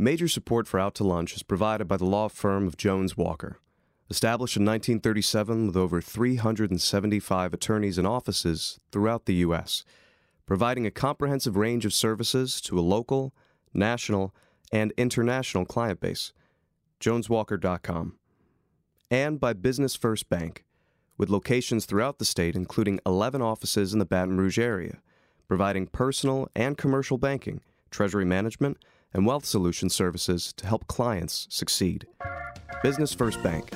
Major 0.00 0.28
support 0.28 0.66
for 0.66 0.80
Out 0.80 0.94
to 0.94 1.04
Lunch 1.04 1.36
is 1.36 1.42
provided 1.42 1.86
by 1.86 1.98
the 1.98 2.06
law 2.06 2.28
firm 2.28 2.66
of 2.66 2.78
Jones 2.78 3.18
Walker. 3.18 3.58
Established 4.08 4.56
in 4.56 4.64
1937 4.64 5.66
with 5.66 5.76
over 5.76 6.00
375 6.00 7.52
attorneys 7.52 7.98
and 7.98 8.06
offices 8.06 8.80
throughout 8.90 9.26
the 9.26 9.34
U.S., 9.34 9.84
providing 10.46 10.86
a 10.86 10.90
comprehensive 10.90 11.54
range 11.54 11.84
of 11.84 11.92
services 11.92 12.62
to 12.62 12.78
a 12.78 12.80
local, 12.80 13.34
national, 13.74 14.34
and 14.72 14.94
international 14.96 15.66
client 15.66 16.00
base. 16.00 16.32
JonesWalker.com. 17.00 18.16
And 19.10 19.38
by 19.38 19.52
Business 19.52 19.96
First 19.96 20.30
Bank, 20.30 20.64
with 21.18 21.28
locations 21.28 21.84
throughout 21.84 22.18
the 22.18 22.24
state, 22.24 22.56
including 22.56 23.00
11 23.04 23.42
offices 23.42 23.92
in 23.92 23.98
the 23.98 24.06
Baton 24.06 24.38
Rouge 24.38 24.58
area, 24.58 25.02
providing 25.46 25.86
personal 25.86 26.48
and 26.56 26.78
commercial 26.78 27.18
banking, 27.18 27.60
treasury 27.90 28.24
management, 28.24 28.78
and 29.12 29.26
wealth 29.26 29.44
solution 29.44 29.88
services 29.88 30.52
to 30.56 30.66
help 30.66 30.86
clients 30.86 31.46
succeed. 31.50 32.06
Business 32.82 33.12
First 33.12 33.42
Bank, 33.42 33.72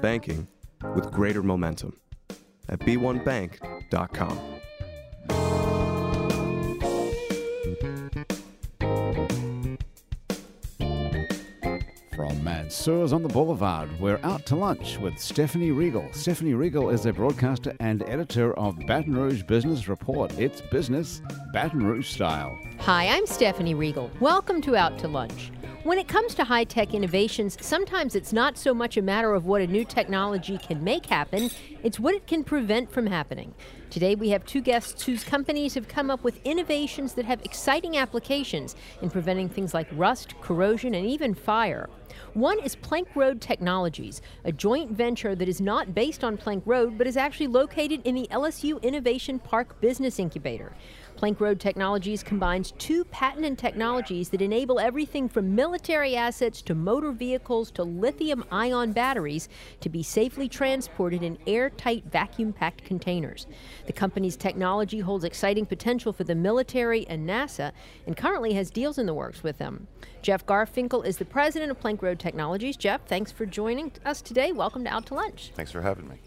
banking 0.00 0.46
with 0.94 1.10
greater 1.10 1.42
momentum 1.42 1.96
at 2.68 2.78
b1bank.com. 2.80 4.57
From 12.68 12.74
Mansurs 12.74 13.14
on 13.14 13.22
the 13.22 13.30
Boulevard, 13.30 13.88
we're 13.98 14.20
out 14.22 14.44
to 14.46 14.54
lunch 14.54 14.98
with 14.98 15.18
Stephanie 15.18 15.70
Riegel. 15.70 16.06
Stephanie 16.12 16.52
Riegel 16.52 16.90
is 16.90 17.06
a 17.06 17.12
broadcaster 17.14 17.74
and 17.80 18.02
editor 18.02 18.52
of 18.58 18.78
Baton 18.86 19.16
Rouge 19.16 19.42
Business 19.42 19.88
Report. 19.88 20.38
It's 20.38 20.60
business 20.60 21.22
Baton 21.54 21.86
Rouge 21.86 22.08
style. 22.08 22.58
Hi, 22.80 23.08
I'm 23.08 23.26
Stephanie 23.26 23.74
Riegel. 23.74 24.10
Welcome 24.20 24.60
to 24.62 24.76
Out 24.76 24.98
to 24.98 25.08
Lunch. 25.08 25.50
When 25.88 25.98
it 25.98 26.06
comes 26.06 26.34
to 26.34 26.44
high 26.44 26.64
tech 26.64 26.92
innovations, 26.92 27.56
sometimes 27.62 28.14
it's 28.14 28.30
not 28.30 28.58
so 28.58 28.74
much 28.74 28.98
a 28.98 29.02
matter 29.02 29.32
of 29.32 29.46
what 29.46 29.62
a 29.62 29.66
new 29.66 29.86
technology 29.86 30.58
can 30.58 30.84
make 30.84 31.06
happen, 31.06 31.48
it's 31.82 31.98
what 31.98 32.14
it 32.14 32.26
can 32.26 32.44
prevent 32.44 32.92
from 32.92 33.06
happening. 33.06 33.54
Today, 33.88 34.14
we 34.14 34.28
have 34.28 34.44
two 34.44 34.60
guests 34.60 35.06
whose 35.06 35.24
companies 35.24 35.72
have 35.72 35.88
come 35.88 36.10
up 36.10 36.22
with 36.22 36.44
innovations 36.44 37.14
that 37.14 37.24
have 37.24 37.40
exciting 37.42 37.96
applications 37.96 38.76
in 39.00 39.08
preventing 39.08 39.48
things 39.48 39.72
like 39.72 39.88
rust, 39.92 40.38
corrosion, 40.42 40.94
and 40.94 41.06
even 41.06 41.32
fire. 41.32 41.88
One 42.34 42.58
is 42.60 42.76
Plank 42.76 43.08
Road 43.14 43.40
Technologies, 43.40 44.20
a 44.44 44.52
joint 44.52 44.90
venture 44.90 45.34
that 45.34 45.48
is 45.48 45.60
not 45.60 45.94
based 45.94 46.22
on 46.22 46.36
Plank 46.36 46.64
Road 46.66 46.98
but 46.98 47.06
is 47.06 47.16
actually 47.16 47.46
located 47.46 48.02
in 48.04 48.14
the 48.14 48.28
LSU 48.30 48.82
Innovation 48.82 49.38
Park 49.38 49.80
Business 49.80 50.18
Incubator. 50.18 50.74
Plank 51.18 51.40
Road 51.40 51.58
Technologies 51.58 52.22
combines 52.22 52.70
two 52.78 53.04
patented 53.06 53.58
technologies 53.58 54.28
that 54.28 54.40
enable 54.40 54.78
everything 54.78 55.28
from 55.28 55.52
military 55.52 56.14
assets 56.14 56.62
to 56.62 56.76
motor 56.76 57.10
vehicles 57.10 57.72
to 57.72 57.82
lithium 57.82 58.44
ion 58.52 58.92
batteries 58.92 59.48
to 59.80 59.88
be 59.88 60.00
safely 60.00 60.48
transported 60.48 61.24
in 61.24 61.36
airtight 61.48 62.04
vacuum 62.04 62.52
packed 62.52 62.84
containers. 62.84 63.48
The 63.86 63.92
company's 63.92 64.36
technology 64.36 65.00
holds 65.00 65.24
exciting 65.24 65.66
potential 65.66 66.12
for 66.12 66.22
the 66.22 66.36
military 66.36 67.04
and 67.08 67.28
NASA 67.28 67.72
and 68.06 68.16
currently 68.16 68.52
has 68.52 68.70
deals 68.70 68.96
in 68.96 69.06
the 69.06 69.12
works 69.12 69.42
with 69.42 69.58
them. 69.58 69.88
Jeff 70.22 70.46
Garfinkel 70.46 71.04
is 71.04 71.16
the 71.16 71.24
president 71.24 71.72
of 71.72 71.80
Plank 71.80 72.00
Road 72.00 72.20
Technologies. 72.20 72.76
Jeff, 72.76 73.04
thanks 73.06 73.32
for 73.32 73.44
joining 73.44 73.90
us 74.04 74.22
today. 74.22 74.52
Welcome 74.52 74.84
to 74.84 74.90
Out 74.90 75.06
to 75.06 75.14
Lunch. 75.14 75.50
Thanks 75.56 75.72
for 75.72 75.82
having 75.82 76.08
me. 76.08 76.20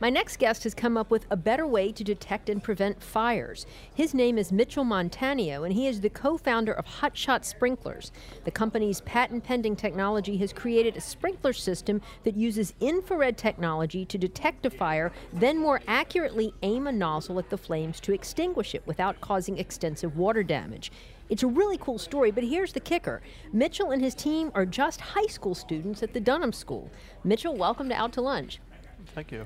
My 0.00 0.10
next 0.10 0.38
guest 0.38 0.62
has 0.62 0.74
come 0.74 0.96
up 0.96 1.10
with 1.10 1.26
a 1.28 1.36
better 1.36 1.66
way 1.66 1.90
to 1.90 2.04
detect 2.04 2.48
and 2.48 2.62
prevent 2.62 3.02
fires. 3.02 3.66
His 3.92 4.14
name 4.14 4.38
is 4.38 4.52
Mitchell 4.52 4.84
Montanio, 4.84 5.64
and 5.64 5.74
he 5.74 5.88
is 5.88 6.00
the 6.00 6.08
co 6.08 6.38
founder 6.38 6.72
of 6.72 6.86
Hotshot 6.86 7.44
Sprinklers. 7.44 8.12
The 8.44 8.52
company's 8.52 9.00
patent 9.00 9.42
pending 9.42 9.74
technology 9.74 10.36
has 10.36 10.52
created 10.52 10.96
a 10.96 11.00
sprinkler 11.00 11.52
system 11.52 12.00
that 12.22 12.36
uses 12.36 12.74
infrared 12.78 13.36
technology 13.36 14.04
to 14.04 14.16
detect 14.16 14.66
a 14.66 14.70
fire, 14.70 15.10
then 15.32 15.58
more 15.58 15.80
accurately 15.88 16.54
aim 16.62 16.86
a 16.86 16.92
nozzle 16.92 17.40
at 17.40 17.50
the 17.50 17.58
flames 17.58 17.98
to 18.00 18.14
extinguish 18.14 18.76
it 18.76 18.86
without 18.86 19.20
causing 19.20 19.58
extensive 19.58 20.16
water 20.16 20.44
damage. 20.44 20.92
It's 21.28 21.42
a 21.42 21.48
really 21.48 21.76
cool 21.76 21.98
story, 21.98 22.30
but 22.30 22.44
here's 22.44 22.72
the 22.72 22.78
kicker 22.78 23.20
Mitchell 23.52 23.90
and 23.90 24.00
his 24.00 24.14
team 24.14 24.52
are 24.54 24.64
just 24.64 25.00
high 25.00 25.26
school 25.26 25.56
students 25.56 26.04
at 26.04 26.14
the 26.14 26.20
Dunham 26.20 26.52
School. 26.52 26.88
Mitchell, 27.24 27.56
welcome 27.56 27.88
to 27.88 27.96
Out 27.96 28.12
to 28.12 28.20
Lunch. 28.20 28.60
Thank 29.12 29.32
you. 29.32 29.44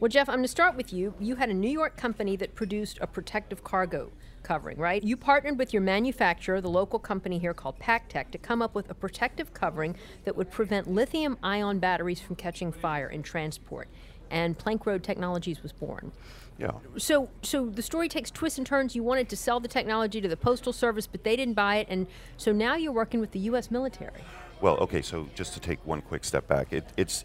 Well, 0.00 0.08
Jeff, 0.08 0.28
I'm 0.28 0.36
going 0.36 0.44
to 0.44 0.48
start 0.48 0.76
with 0.76 0.92
you. 0.92 1.14
You 1.18 1.36
had 1.36 1.50
a 1.50 1.54
New 1.54 1.70
York 1.70 1.96
company 1.96 2.36
that 2.36 2.54
produced 2.54 2.98
a 3.00 3.06
protective 3.06 3.64
cargo 3.64 4.10
covering, 4.42 4.78
right? 4.78 5.02
You 5.02 5.16
partnered 5.16 5.58
with 5.58 5.72
your 5.72 5.82
manufacturer, 5.82 6.60
the 6.60 6.70
local 6.70 6.98
company 6.98 7.38
here 7.38 7.54
called 7.54 7.78
PacTec, 7.78 8.30
to 8.30 8.38
come 8.38 8.62
up 8.62 8.74
with 8.74 8.90
a 8.90 8.94
protective 8.94 9.52
covering 9.52 9.96
that 10.24 10.36
would 10.36 10.50
prevent 10.50 10.90
lithium 10.90 11.36
ion 11.42 11.78
batteries 11.78 12.20
from 12.20 12.36
catching 12.36 12.72
fire 12.72 13.08
in 13.08 13.22
transport. 13.22 13.88
And 14.30 14.56
Plank 14.56 14.86
Road 14.86 15.02
Technologies 15.02 15.62
was 15.62 15.72
born. 15.72 16.12
Yeah. 16.58 16.72
So, 16.96 17.28
so 17.42 17.66
the 17.66 17.82
story 17.82 18.08
takes 18.08 18.30
twists 18.30 18.58
and 18.58 18.66
turns. 18.66 18.96
You 18.96 19.02
wanted 19.02 19.28
to 19.28 19.36
sell 19.36 19.60
the 19.60 19.68
technology 19.68 20.20
to 20.20 20.28
the 20.28 20.36
Postal 20.36 20.72
Service, 20.72 21.06
but 21.06 21.24
they 21.24 21.36
didn't 21.36 21.54
buy 21.54 21.76
it, 21.76 21.86
and 21.88 22.06
so 22.36 22.52
now 22.52 22.74
you're 22.74 22.92
working 22.92 23.20
with 23.20 23.30
the 23.30 23.38
U.S. 23.40 23.70
military. 23.70 24.22
Well, 24.60 24.76
okay. 24.78 25.02
So 25.02 25.28
just 25.34 25.54
to 25.54 25.60
take 25.60 25.84
one 25.86 26.00
quick 26.00 26.24
step 26.24 26.48
back, 26.48 26.72
it, 26.72 26.84
it's 26.96 27.24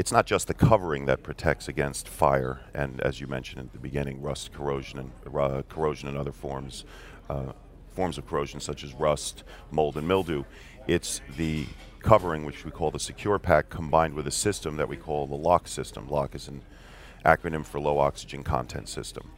it's 0.00 0.10
not 0.10 0.24
just 0.24 0.46
the 0.46 0.54
covering 0.54 1.04
that 1.04 1.22
protects 1.22 1.68
against 1.68 2.08
fire, 2.08 2.60
and 2.72 3.02
as 3.02 3.20
you 3.20 3.26
mentioned 3.26 3.60
at 3.60 3.70
the 3.70 3.78
beginning, 3.78 4.22
rust, 4.22 4.50
corrosion, 4.50 4.98
and 4.98 5.36
uh, 5.36 5.62
corrosion 5.68 6.08
and 6.08 6.16
other 6.16 6.32
forms, 6.32 6.86
uh, 7.28 7.52
forms 7.90 8.16
of 8.16 8.26
corrosion 8.26 8.60
such 8.60 8.82
as 8.82 8.94
rust, 8.94 9.44
mold, 9.70 9.98
and 9.98 10.08
mildew. 10.08 10.42
It's 10.88 11.20
the 11.36 11.66
covering, 11.98 12.46
which 12.46 12.64
we 12.64 12.70
call 12.70 12.90
the 12.90 12.98
Secure 12.98 13.38
Pack, 13.38 13.68
combined 13.68 14.14
with 14.14 14.26
a 14.26 14.30
system 14.30 14.78
that 14.78 14.88
we 14.88 14.96
call 14.96 15.26
the 15.26 15.34
LOCK 15.34 15.68
system. 15.68 16.08
LOCK 16.08 16.34
is 16.34 16.48
an 16.48 16.62
acronym 17.26 17.62
for 17.62 17.78
Low 17.78 17.98
Oxygen 17.98 18.42
Content 18.42 18.88
System, 18.88 19.30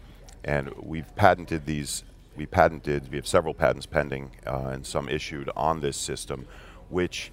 and 0.45 0.73
we've 0.81 1.13
patented 1.17 1.67
these. 1.67 2.05
We 2.37 2.47
patented. 2.47 3.11
We 3.11 3.17
have 3.17 3.27
several 3.27 3.53
patents 3.53 3.87
pending 3.87 4.31
uh, 4.47 4.69
and 4.69 4.87
some 4.87 5.09
issued 5.09 5.51
on 5.57 5.81
this 5.81 5.97
system, 5.97 6.47
which 6.89 7.33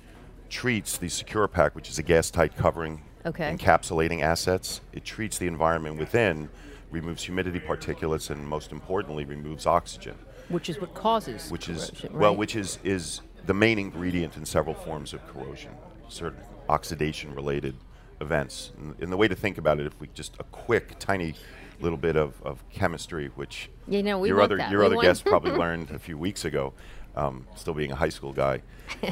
treats 0.50 0.98
the 0.98 1.10
Secure 1.10 1.48
Pack, 1.48 1.76
which 1.76 1.92
is 1.92 2.00
a 2.00 2.04
gas-tight 2.04 2.56
covering 2.56 3.04
Okay. 3.26 3.56
encapsulating 3.56 4.22
assets. 4.22 4.82
It 4.94 5.04
treats 5.04 5.38
the 5.38 5.48
environment 5.48 5.98
within, 5.98 6.50
removes 6.92 7.24
humidity 7.24 7.60
particulates, 7.60 8.30
and 8.30 8.48
most 8.48 8.72
importantly, 8.72 9.26
removes 9.26 9.66
oxygen, 9.66 10.16
Which 10.48 10.70
is 10.70 10.80
what 10.80 10.94
causes 10.94 11.52
which 11.52 11.70
is 11.70 11.90
corrosion, 11.90 12.20
well, 12.20 12.36
which 12.36 12.56
is 12.56 12.80
is 12.84 13.22
the 13.46 13.54
main 13.54 13.80
ingredient 13.80 14.38
in 14.38 14.46
several 14.46 14.76
forms 14.76 15.14
of 15.14 15.26
corrosion, 15.28 15.72
certain 16.08 16.42
oxidation-related 16.68 17.76
events. 18.22 18.72
And, 18.78 18.96
and 19.02 19.12
the 19.12 19.18
way 19.18 19.28
to 19.28 19.36
think 19.36 19.58
about 19.58 19.80
it, 19.80 19.86
if 19.86 20.00
we 20.00 20.08
just 20.14 20.36
a 20.40 20.44
quick, 20.46 21.00
tiny 21.00 21.36
little 21.80 21.98
bit 21.98 22.16
of, 22.16 22.42
of 22.44 22.64
chemistry, 22.70 23.28
which 23.36 23.70
You 23.88 24.04
know, 24.04 24.20
we 24.20 24.28
your 24.28 24.42
other 24.42 24.58
that. 24.58 24.72
your 24.72 24.82
We 24.82 24.86
other 24.88 24.98
guest 25.02 25.26
probably 25.26 25.52
learned 25.64 25.92
a 25.92 26.00
few 26.00 26.18
weeks 26.18 26.46
ago, 26.46 26.74
um, 27.16 27.48
still 27.56 27.74
being 27.74 27.92
a 27.92 27.96
high 27.96 28.10
school 28.10 28.34
guy. 28.34 28.62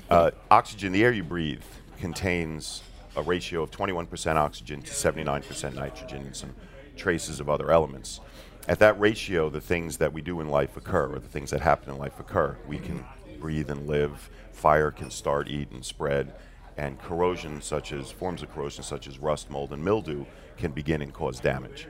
Uh, 0.10 0.32
oxygen, 0.50 0.92
the 0.92 1.04
air 1.04 1.12
you 1.12 1.24
breathe, 1.24 1.62
contains 2.00 2.82
a 3.18 3.24
ratio 3.24 3.64
of 3.64 3.72
21% 3.72 4.36
oxygen 4.36 4.82
to 4.84 4.92
79% 4.92 5.74
nitrogen 5.74 6.22
and 6.22 6.36
some 6.36 6.56
traces 6.96 7.40
of 7.40 7.50
other 7.50 7.72
elements. 7.72 8.22
At 8.68 8.80
that 8.80 9.00
ratio, 9.00 9.50
the 9.50 9.60
things 9.60 9.98
that 9.98 10.14
we 10.14 10.22
do 10.22 10.40
in 10.40 10.50
life 10.50 10.78
occur, 10.78 11.08
or 11.08 11.20
the 11.20 11.28
things 11.28 11.50
that 11.50 11.62
happen 11.62 11.94
in 11.94 11.98
life 11.98 12.20
occur. 12.20 12.58
We 12.68 12.78
can 12.78 13.04
breathe 13.40 13.72
and 13.72 13.88
live. 13.88 14.30
Fire 14.52 14.92
can 14.92 15.10
start, 15.10 15.48
eat, 15.48 15.72
and 15.72 15.84
spread. 15.84 16.34
And 16.78 17.00
corrosion, 17.00 17.62
such 17.62 17.92
as 17.92 18.12
forms 18.12 18.44
of 18.44 18.54
corrosion, 18.54 18.84
such 18.84 19.08
as 19.08 19.18
rust, 19.18 19.50
mold, 19.50 19.74
and 19.74 19.84
mildew, 19.84 20.26
can 20.58 20.72
begin 20.72 21.02
and 21.02 21.12
cause 21.12 21.40
damage. 21.40 21.88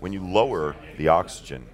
When 0.00 0.12
you 0.12 0.26
lower 0.26 0.74
the 0.96 1.08
oxygen 1.08 1.66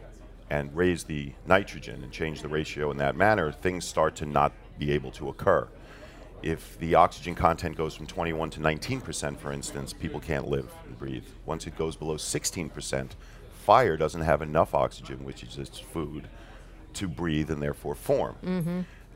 and 0.50 0.75
raise 0.75 1.04
the 1.04 1.34
nitrogen 1.47 2.03
and 2.03 2.10
change 2.10 2.42
the 2.42 2.48
ratio 2.48 2.91
in 2.91 2.97
that 2.97 3.14
manner, 3.14 3.53
things 3.53 3.84
start 3.84 4.16
to 4.16 4.26
not 4.26 4.53
be 4.76 4.91
able 4.91 5.12
to 5.12 5.28
occur. 5.28 5.69
If 6.43 6.79
the 6.79 6.94
oxygen 6.94 7.35
content 7.35 7.76
goes 7.76 7.94
from 7.94 8.06
21 8.06 8.50
to 8.50 8.61
19%, 8.61 9.38
for 9.38 9.52
instance, 9.52 9.93
people 9.93 10.20
can't 10.20 10.49
live 10.49 10.73
and 10.87 10.96
breathe. 10.99 11.25
Once 11.46 11.67
it 11.67 11.76
goes 11.76 11.96
below 11.96 12.14
16%, 12.14 13.11
fire 13.64 13.96
doesn't 13.96 14.20
have 14.20 14.40
enough 14.40 14.75
oxygen, 14.75 15.25
which 15.25 15.43
is 15.43 15.58
its 15.58 15.79
food, 15.79 16.29
to 16.94 17.08
breathe 17.08 17.50
and 17.50 17.62
therefore 17.62 17.94
form. 17.94 18.37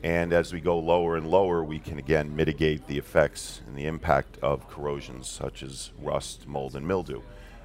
And 0.03 0.33
as 0.33 0.53
we 0.53 0.61
go 0.61 0.79
lower 0.79 1.17
and 1.17 1.29
lower, 1.29 1.63
we 1.63 1.79
can 1.79 1.99
again 1.99 2.35
mitigate 2.35 2.89
the 2.89 2.99
effects 2.99 3.63
and 3.67 3.77
the 3.77 3.87
impact 3.87 4.37
of 4.43 4.69
corrosions 4.69 5.29
such 5.29 5.63
as 5.63 5.93
rust, 6.01 6.49
mold, 6.49 6.75
and 6.75 6.87
mildew. 6.87 7.23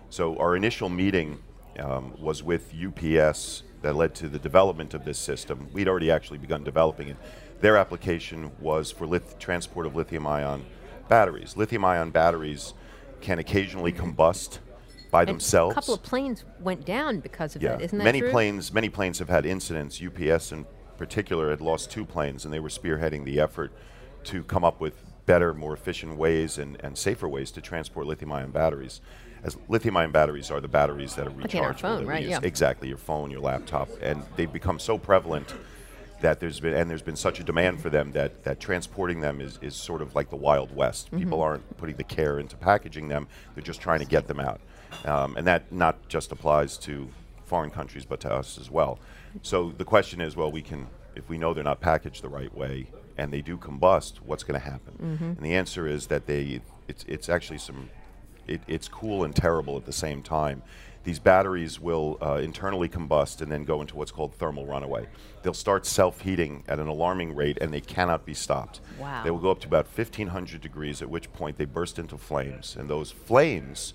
So 0.09 0.37
our 0.37 0.55
initial 0.55 0.87
meeting 0.87 1.39
um, 1.79 2.13
was 2.19 2.43
with 2.43 2.73
UPS 2.73 3.63
that 3.81 3.95
led 3.95 4.13
to 4.15 4.29
the 4.29 4.39
development 4.39 4.93
of 4.93 5.03
this 5.03 5.17
system. 5.17 5.67
We'd 5.73 5.87
already 5.87 6.11
actually 6.11 6.37
begun 6.37 6.63
developing 6.63 7.09
it. 7.09 7.17
Their 7.61 7.77
application 7.77 8.51
was 8.59 8.91
for 8.91 9.07
lith- 9.07 9.39
transport 9.39 9.85
of 9.85 9.95
lithium-ion 9.95 10.65
batteries. 11.07 11.57
Lithium-ion 11.57 12.11
batteries 12.11 12.73
can 13.21 13.39
occasionally 13.39 13.91
combust 13.91 14.59
by 15.09 15.21
And 15.21 15.29
themselves. 15.29 15.71
A 15.73 15.75
couple 15.75 15.93
of 15.95 16.03
planes 16.03 16.43
went 16.59 16.85
down 16.85 17.19
because 17.19 17.55
of 17.55 17.61
Yeah, 17.63 17.71
that, 17.77 17.81
isn't 17.81 17.97
that 17.97 18.03
many 18.03 18.19
true? 18.21 18.29
planes, 18.29 18.71
many 18.73 18.89
planes 18.89 19.19
have 19.19 19.29
had 19.29 19.45
incidents. 19.45 20.01
UPS 20.01 20.51
in 20.51 20.65
particular 20.97 21.49
had 21.49 21.61
lost 21.61 21.89
two 21.89 22.05
planes, 22.05 22.45
and 22.45 22.53
they 22.53 22.59
were 22.59 22.69
spearheading 22.69 23.23
the 23.25 23.39
effort 23.39 23.71
to 24.25 24.43
come 24.43 24.63
up 24.63 24.79
with 24.81 25.01
better, 25.25 25.53
more 25.53 25.73
efficient 25.73 26.17
ways 26.17 26.57
and, 26.57 26.77
and 26.83 26.97
safer 26.97 27.27
ways 27.27 27.51
to 27.51 27.61
transport 27.61 28.05
lithium-ion 28.05 28.51
batteries. 28.51 29.01
As 29.43 29.57
lithium-ion 29.69 30.11
batteries 30.11 30.51
are 30.51 30.59
the 30.59 30.67
batteries 30.67 31.15
that 31.15 31.27
are 31.27 31.31
Like 31.31 31.53
in 31.55 31.61
our 31.61 31.73
rechargeable. 31.73 31.79
phone, 31.79 32.05
right? 32.05 32.27
Yeah. 32.27 32.39
Exactly, 32.43 32.87
your 32.89 32.97
phone, 32.97 33.31
your 33.31 33.39
laptop, 33.41 33.89
and 34.01 34.23
they've 34.35 34.51
become 34.51 34.79
so 34.79 34.97
prevalent 34.97 35.53
that 36.21 36.39
there's 36.39 36.59
been 36.59 36.73
and 36.73 36.89
there's 36.89 37.01
been 37.01 37.15
such 37.15 37.39
a 37.39 37.43
demand 37.43 37.81
for 37.81 37.89
them 37.89 38.11
that 38.13 38.43
that 38.43 38.59
transporting 38.59 39.21
them 39.21 39.41
is, 39.41 39.59
is 39.61 39.75
sort 39.75 40.01
of 40.01 40.15
like 40.15 40.29
the 40.29 40.35
wild 40.35 40.75
west. 40.75 41.07
Mm-hmm. 41.07 41.19
People 41.19 41.41
aren't 41.41 41.77
putting 41.77 41.95
the 41.95 42.03
care 42.03 42.39
into 42.39 42.55
packaging 42.55 43.07
them; 43.07 43.27
they're 43.55 43.63
just 43.63 43.81
trying 43.81 43.99
to 43.99 44.05
get 44.05 44.27
them 44.27 44.39
out, 44.39 44.61
um, 45.05 45.37
and 45.37 45.45
that 45.47 45.71
not 45.71 46.07
just 46.07 46.31
applies 46.31 46.77
to 46.79 47.09
foreign 47.45 47.69
countries 47.69 48.05
but 48.05 48.19
to 48.19 48.33
us 48.33 48.57
as 48.57 48.69
well. 48.69 48.99
So 49.41 49.71
the 49.77 49.85
question 49.85 50.19
is, 50.21 50.35
well, 50.35 50.51
we 50.51 50.61
can 50.61 50.87
if 51.15 51.29
we 51.29 51.37
know 51.37 51.53
they're 51.53 51.63
not 51.63 51.81
packaged 51.81 52.21
the 52.21 52.29
right 52.29 52.53
way 52.55 52.87
and 53.17 53.33
they 53.33 53.41
do 53.41 53.57
combust, 53.57 54.17
what's 54.17 54.43
going 54.43 54.59
to 54.59 54.65
happen? 54.65 54.93
Mm-hmm. 55.01 55.23
And 55.23 55.39
the 55.39 55.55
answer 55.55 55.87
is 55.87 56.07
that 56.07 56.27
they 56.27 56.61
it's 56.87 57.03
it's 57.07 57.29
actually 57.29 57.59
some 57.59 57.89
it, 58.47 58.61
it's 58.67 58.87
cool 58.87 59.23
and 59.23 59.35
terrible 59.35 59.77
at 59.77 59.85
the 59.85 59.93
same 59.93 60.21
time. 60.21 60.63
These 61.07 61.19
batteries 61.19 61.79
will 61.79 62.17
uh, 62.21 62.41
internally 62.43 62.89
combust 62.89 63.39
and 63.39 63.49
then 63.49 63.63
go 63.63 63.79
into 63.79 63.95
what's 63.95 64.11
called 64.11 64.33
thermal 64.33 64.65
runaway. 64.65 65.07
They'll 65.41 65.53
start 65.53 65.85
self-heating 65.85 66.65
at 66.67 66.81
an 66.81 66.89
alarming 66.89 67.33
rate, 67.33 67.59
and 67.61 67.73
they 67.73 67.79
cannot 67.79 68.25
be 68.25 68.33
stopped. 68.33 68.81
Wow. 68.99 69.23
They 69.23 69.31
will 69.31 69.39
go 69.39 69.49
up 69.49 69.61
to 69.61 69.67
about 69.67 69.85
1,500 69.85 70.59
degrees, 70.59 71.01
at 71.01 71.09
which 71.09 71.31
point 71.31 71.57
they 71.57 71.63
burst 71.63 71.97
into 71.97 72.17
flames, 72.17 72.75
and 72.77 72.89
those 72.89 73.09
flames 73.09 73.93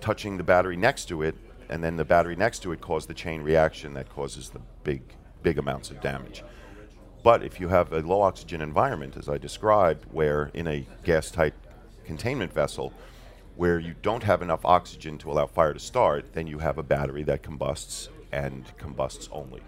touching 0.00 0.38
the 0.38 0.42
battery 0.42 0.76
next 0.76 1.04
to 1.04 1.22
it, 1.22 1.36
and 1.68 1.84
then 1.84 1.96
the 1.96 2.04
battery 2.04 2.34
next 2.34 2.64
to 2.64 2.72
it 2.72 2.80
cause 2.80 3.06
the 3.06 3.14
chain 3.14 3.40
reaction 3.42 3.94
that 3.94 4.08
causes 4.08 4.50
the 4.50 4.60
big, 4.82 5.02
big 5.44 5.56
amounts 5.56 5.88
of 5.88 6.00
damage. 6.00 6.42
But 7.22 7.44
if 7.44 7.60
you 7.60 7.68
have 7.68 7.92
a 7.92 8.00
low 8.00 8.22
oxygen 8.22 8.60
environment, 8.60 9.16
as 9.16 9.28
I 9.28 9.38
described, 9.38 10.04
where 10.10 10.50
in 10.52 10.66
a 10.66 10.84
gas 11.04 11.30
tight 11.30 11.54
containment 12.04 12.52
vessel, 12.52 12.92
where 13.58 13.80
you 13.80 13.92
don't 14.02 14.22
have 14.22 14.40
enough 14.40 14.64
oxygen 14.64 15.18
to 15.18 15.30
allow 15.32 15.44
fire 15.44 15.72
to 15.74 15.80
start, 15.80 16.32
then 16.32 16.46
you 16.46 16.60
have 16.60 16.78
a 16.78 16.82
battery 16.82 17.24
that 17.24 17.42
combusts 17.42 18.08
and 18.30 18.64
combusts 18.78 19.28
only. 19.32 19.60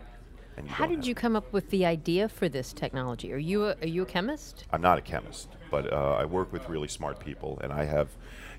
And 0.56 0.68
How 0.68 0.86
did 0.86 1.04
you 1.04 1.12
come 1.12 1.34
up 1.34 1.52
with 1.52 1.70
the 1.70 1.84
idea 1.84 2.28
for 2.28 2.48
this 2.48 2.72
technology? 2.72 3.32
Are 3.32 3.36
you 3.38 3.64
a, 3.64 3.74
are 3.82 3.88
you 3.88 4.02
a 4.02 4.06
chemist? 4.06 4.64
I'm 4.70 4.80
not 4.80 4.98
a 4.98 5.00
chemist, 5.00 5.48
but 5.72 5.92
uh, 5.92 6.14
I 6.14 6.24
work 6.24 6.52
with 6.52 6.68
really 6.68 6.86
smart 6.86 7.18
people, 7.18 7.58
and 7.64 7.72
I 7.72 7.84
have, 7.84 8.10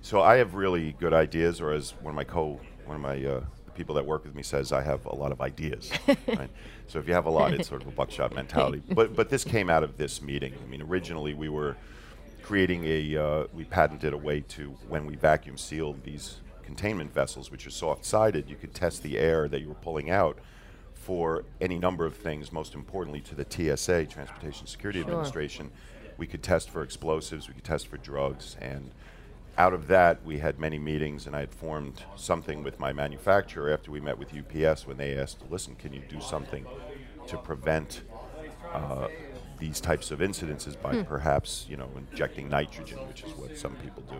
so 0.01 0.19
I 0.21 0.35
have 0.35 0.53
really 0.53 0.97
good 0.99 1.13
ideas, 1.13 1.61
or 1.61 1.71
as 1.71 1.91
one 2.01 2.11
of 2.11 2.15
my 2.15 2.25
co, 2.25 2.59
one 2.85 2.95
of 2.95 3.01
my 3.01 3.23
uh, 3.23 3.41
people 3.73 3.95
that 3.95 4.05
work 4.05 4.25
with 4.25 4.35
me 4.35 4.43
says, 4.43 4.73
I 4.73 4.81
have 4.81 5.05
a 5.05 5.15
lot 5.15 5.31
of 5.31 5.39
ideas. 5.39 5.91
right? 6.27 6.49
So 6.87 6.99
if 6.99 7.07
you 7.07 7.13
have 7.13 7.25
a 7.25 7.29
lot, 7.29 7.53
it's 7.53 7.69
sort 7.69 7.83
of 7.83 7.87
a 7.87 7.91
buckshot 7.91 8.35
mentality. 8.35 8.81
But 8.93 9.15
but 9.15 9.29
this 9.29 9.45
came 9.45 9.69
out 9.69 9.83
of 9.83 9.95
this 9.95 10.21
meeting. 10.21 10.53
I 10.61 10.69
mean, 10.69 10.81
originally 10.81 11.33
we 11.33 11.47
were 11.47 11.77
creating 12.43 12.83
a, 12.85 13.17
uh, 13.17 13.47
we 13.53 13.63
patented 13.63 14.13
a 14.13 14.17
way 14.17 14.41
to 14.41 14.69
when 14.87 15.05
we 15.05 15.15
vacuum 15.15 15.57
sealed 15.57 16.03
these 16.03 16.37
containment 16.63 17.13
vessels, 17.13 17.51
which 17.51 17.67
are 17.67 17.71
soft-sided, 17.71 18.49
you 18.49 18.55
could 18.55 18.73
test 18.73 19.03
the 19.03 19.17
air 19.17 19.47
that 19.47 19.61
you 19.61 19.67
were 19.67 19.75
pulling 19.75 20.09
out 20.09 20.37
for 20.93 21.43
any 21.59 21.77
number 21.77 22.05
of 22.05 22.15
things, 22.15 22.51
most 22.51 22.75
importantly 22.75 23.19
to 23.21 23.35
the 23.35 23.45
TSA, 23.49 24.05
Transportation 24.05 24.67
Security 24.67 24.99
Sure. 24.99 25.09
Administration. 25.09 25.71
We 26.17 26.27
could 26.27 26.43
test 26.43 26.69
for 26.69 26.83
explosives, 26.83 27.47
we 27.47 27.55
could 27.55 27.63
test 27.63 27.87
for 27.87 27.97
drugs, 27.97 28.55
and 28.61 28.91
out 29.57 29.73
of 29.73 29.87
that, 29.87 30.23
we 30.23 30.39
had 30.39 30.59
many 30.59 30.79
meetings, 30.79 31.27
and 31.27 31.35
I 31.35 31.41
had 31.41 31.53
formed 31.53 32.03
something 32.15 32.63
with 32.63 32.79
my 32.79 32.93
manufacturer 32.93 33.71
after 33.73 33.91
we 33.91 33.99
met 33.99 34.17
with 34.17 34.29
UPS 34.33 34.87
when 34.87 34.97
they 34.97 35.17
asked, 35.17 35.39
listen, 35.49 35.75
can 35.75 35.93
you 35.93 36.01
do 36.07 36.21
something 36.21 36.65
to 37.27 37.37
prevent 37.37 38.01
uh, 38.73 39.07
these 39.61 39.79
types 39.79 40.09
of 40.09 40.19
incidences 40.19 40.75
by 40.81 41.03
perhaps, 41.03 41.67
you 41.69 41.77
know, 41.77 41.87
injecting 41.95 42.49
nitrogen, 42.49 42.97
which 43.07 43.23
is 43.23 43.31
what 43.33 43.55
some 43.55 43.75
people 43.75 44.01
do. 44.09 44.17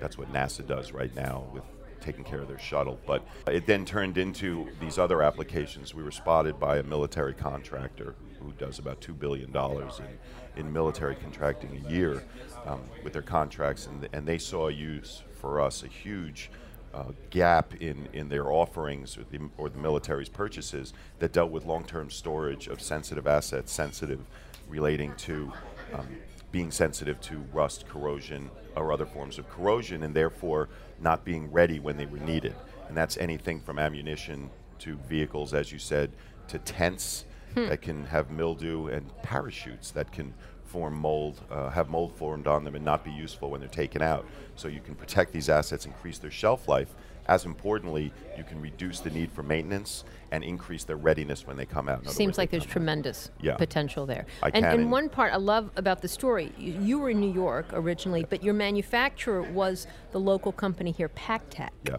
That's 0.00 0.16
what 0.16 0.32
NASA 0.32 0.64
does 0.64 0.92
right 0.92 1.14
now 1.16 1.44
with 1.52 1.64
taking 2.00 2.22
care 2.22 2.38
of 2.38 2.46
their 2.46 2.58
shuttle. 2.58 3.00
But 3.04 3.26
it 3.48 3.66
then 3.66 3.84
turned 3.84 4.16
into 4.16 4.68
these 4.80 4.96
other 4.96 5.24
applications. 5.24 5.92
We 5.92 6.04
were 6.04 6.12
spotted 6.12 6.60
by 6.60 6.78
a 6.78 6.84
military 6.84 7.34
contractor 7.34 8.14
who 8.38 8.52
does 8.52 8.78
about 8.78 9.00
$2 9.00 9.18
billion 9.18 9.50
in, 9.54 10.60
in 10.60 10.72
military 10.72 11.16
contracting 11.16 11.84
a 11.84 11.90
year 11.90 12.22
um, 12.64 12.82
with 13.02 13.12
their 13.12 13.22
contracts, 13.22 13.88
and, 13.88 14.08
and 14.12 14.24
they 14.24 14.38
saw 14.38 14.68
use 14.68 15.24
for 15.40 15.60
us 15.60 15.82
a 15.82 15.88
huge 15.88 16.48
uh, 16.94 17.10
gap 17.30 17.74
in, 17.80 18.08
in 18.12 18.28
their 18.28 18.50
offerings 18.52 19.18
or 19.18 19.24
the, 19.30 19.40
or 19.58 19.68
the 19.68 19.78
military's 19.78 20.28
purchases 20.28 20.94
that 21.18 21.32
dealt 21.32 21.50
with 21.50 21.66
long-term 21.66 22.08
storage 22.08 22.68
of 22.68 22.80
sensitive 22.80 23.26
assets, 23.26 23.72
sensitive 23.72 24.20
relating 24.68 25.14
to 25.16 25.52
um, 25.94 26.08
being 26.52 26.70
sensitive 26.70 27.20
to 27.20 27.38
rust, 27.52 27.86
corrosion, 27.88 28.50
or 28.76 28.92
other 28.92 29.06
forms 29.06 29.38
of 29.38 29.48
corrosion, 29.48 30.02
and 30.02 30.14
therefore 30.14 30.68
not 31.00 31.24
being 31.24 31.50
ready 31.50 31.78
when 31.78 31.96
they 31.96 32.06
were 32.06 32.18
needed. 32.18 32.54
And 32.88 32.96
that's 32.96 33.16
anything 33.18 33.60
from 33.60 33.78
ammunition 33.78 34.50
to 34.80 34.96
vehicles, 35.08 35.54
as 35.54 35.72
you 35.72 35.78
said, 35.78 36.12
to 36.48 36.58
tents 36.60 37.24
that 37.54 37.80
can 37.80 38.04
have 38.04 38.30
mildew 38.30 38.88
and 38.88 39.10
parachutes 39.22 39.90
that 39.92 40.12
can 40.12 40.34
form 40.64 40.94
mold, 40.94 41.40
uh, 41.50 41.70
have 41.70 41.88
mold 41.88 42.14
formed 42.14 42.46
on 42.46 42.64
them 42.64 42.74
and 42.74 42.84
not 42.84 43.02
be 43.04 43.10
useful 43.10 43.50
when 43.50 43.60
they're 43.60 43.68
taken 43.68 44.02
out. 44.02 44.26
So 44.56 44.68
you 44.68 44.80
can 44.80 44.94
protect 44.94 45.32
these 45.32 45.48
assets, 45.48 45.86
increase 45.86 46.18
their 46.18 46.30
shelf 46.30 46.68
life. 46.68 46.94
As 47.28 47.44
importantly, 47.44 48.12
you 48.36 48.44
can 48.44 48.60
reduce 48.60 49.00
the 49.00 49.10
need 49.10 49.32
for 49.32 49.42
maintenance 49.42 50.04
and 50.30 50.44
increase 50.44 50.84
their 50.84 50.96
readiness 50.96 51.46
when 51.46 51.56
they 51.56 51.66
come 51.66 51.88
out. 51.88 52.04
In 52.04 52.08
Seems 52.08 52.30
words, 52.30 52.38
like 52.38 52.50
there's 52.50 52.66
tremendous 52.66 53.30
Yeah. 53.40 53.56
potential 53.56 54.06
there. 54.06 54.26
I 54.42 54.46
and, 54.46 54.64
can 54.64 54.80
and 54.80 54.92
one 54.92 55.08
part 55.08 55.32
I 55.32 55.36
love 55.36 55.70
about 55.76 56.02
the 56.02 56.08
story, 56.08 56.52
you, 56.56 56.78
you 56.80 56.98
were 56.98 57.10
in 57.10 57.20
New 57.20 57.32
York 57.32 57.66
originally, 57.72 58.24
but 58.28 58.42
your 58.42 58.54
manufacturer 58.54 59.42
was 59.42 59.86
the 60.12 60.20
local 60.20 60.52
company 60.52 60.92
here, 60.92 61.08
PacTec. 61.08 61.70
Yeah. 61.84 61.96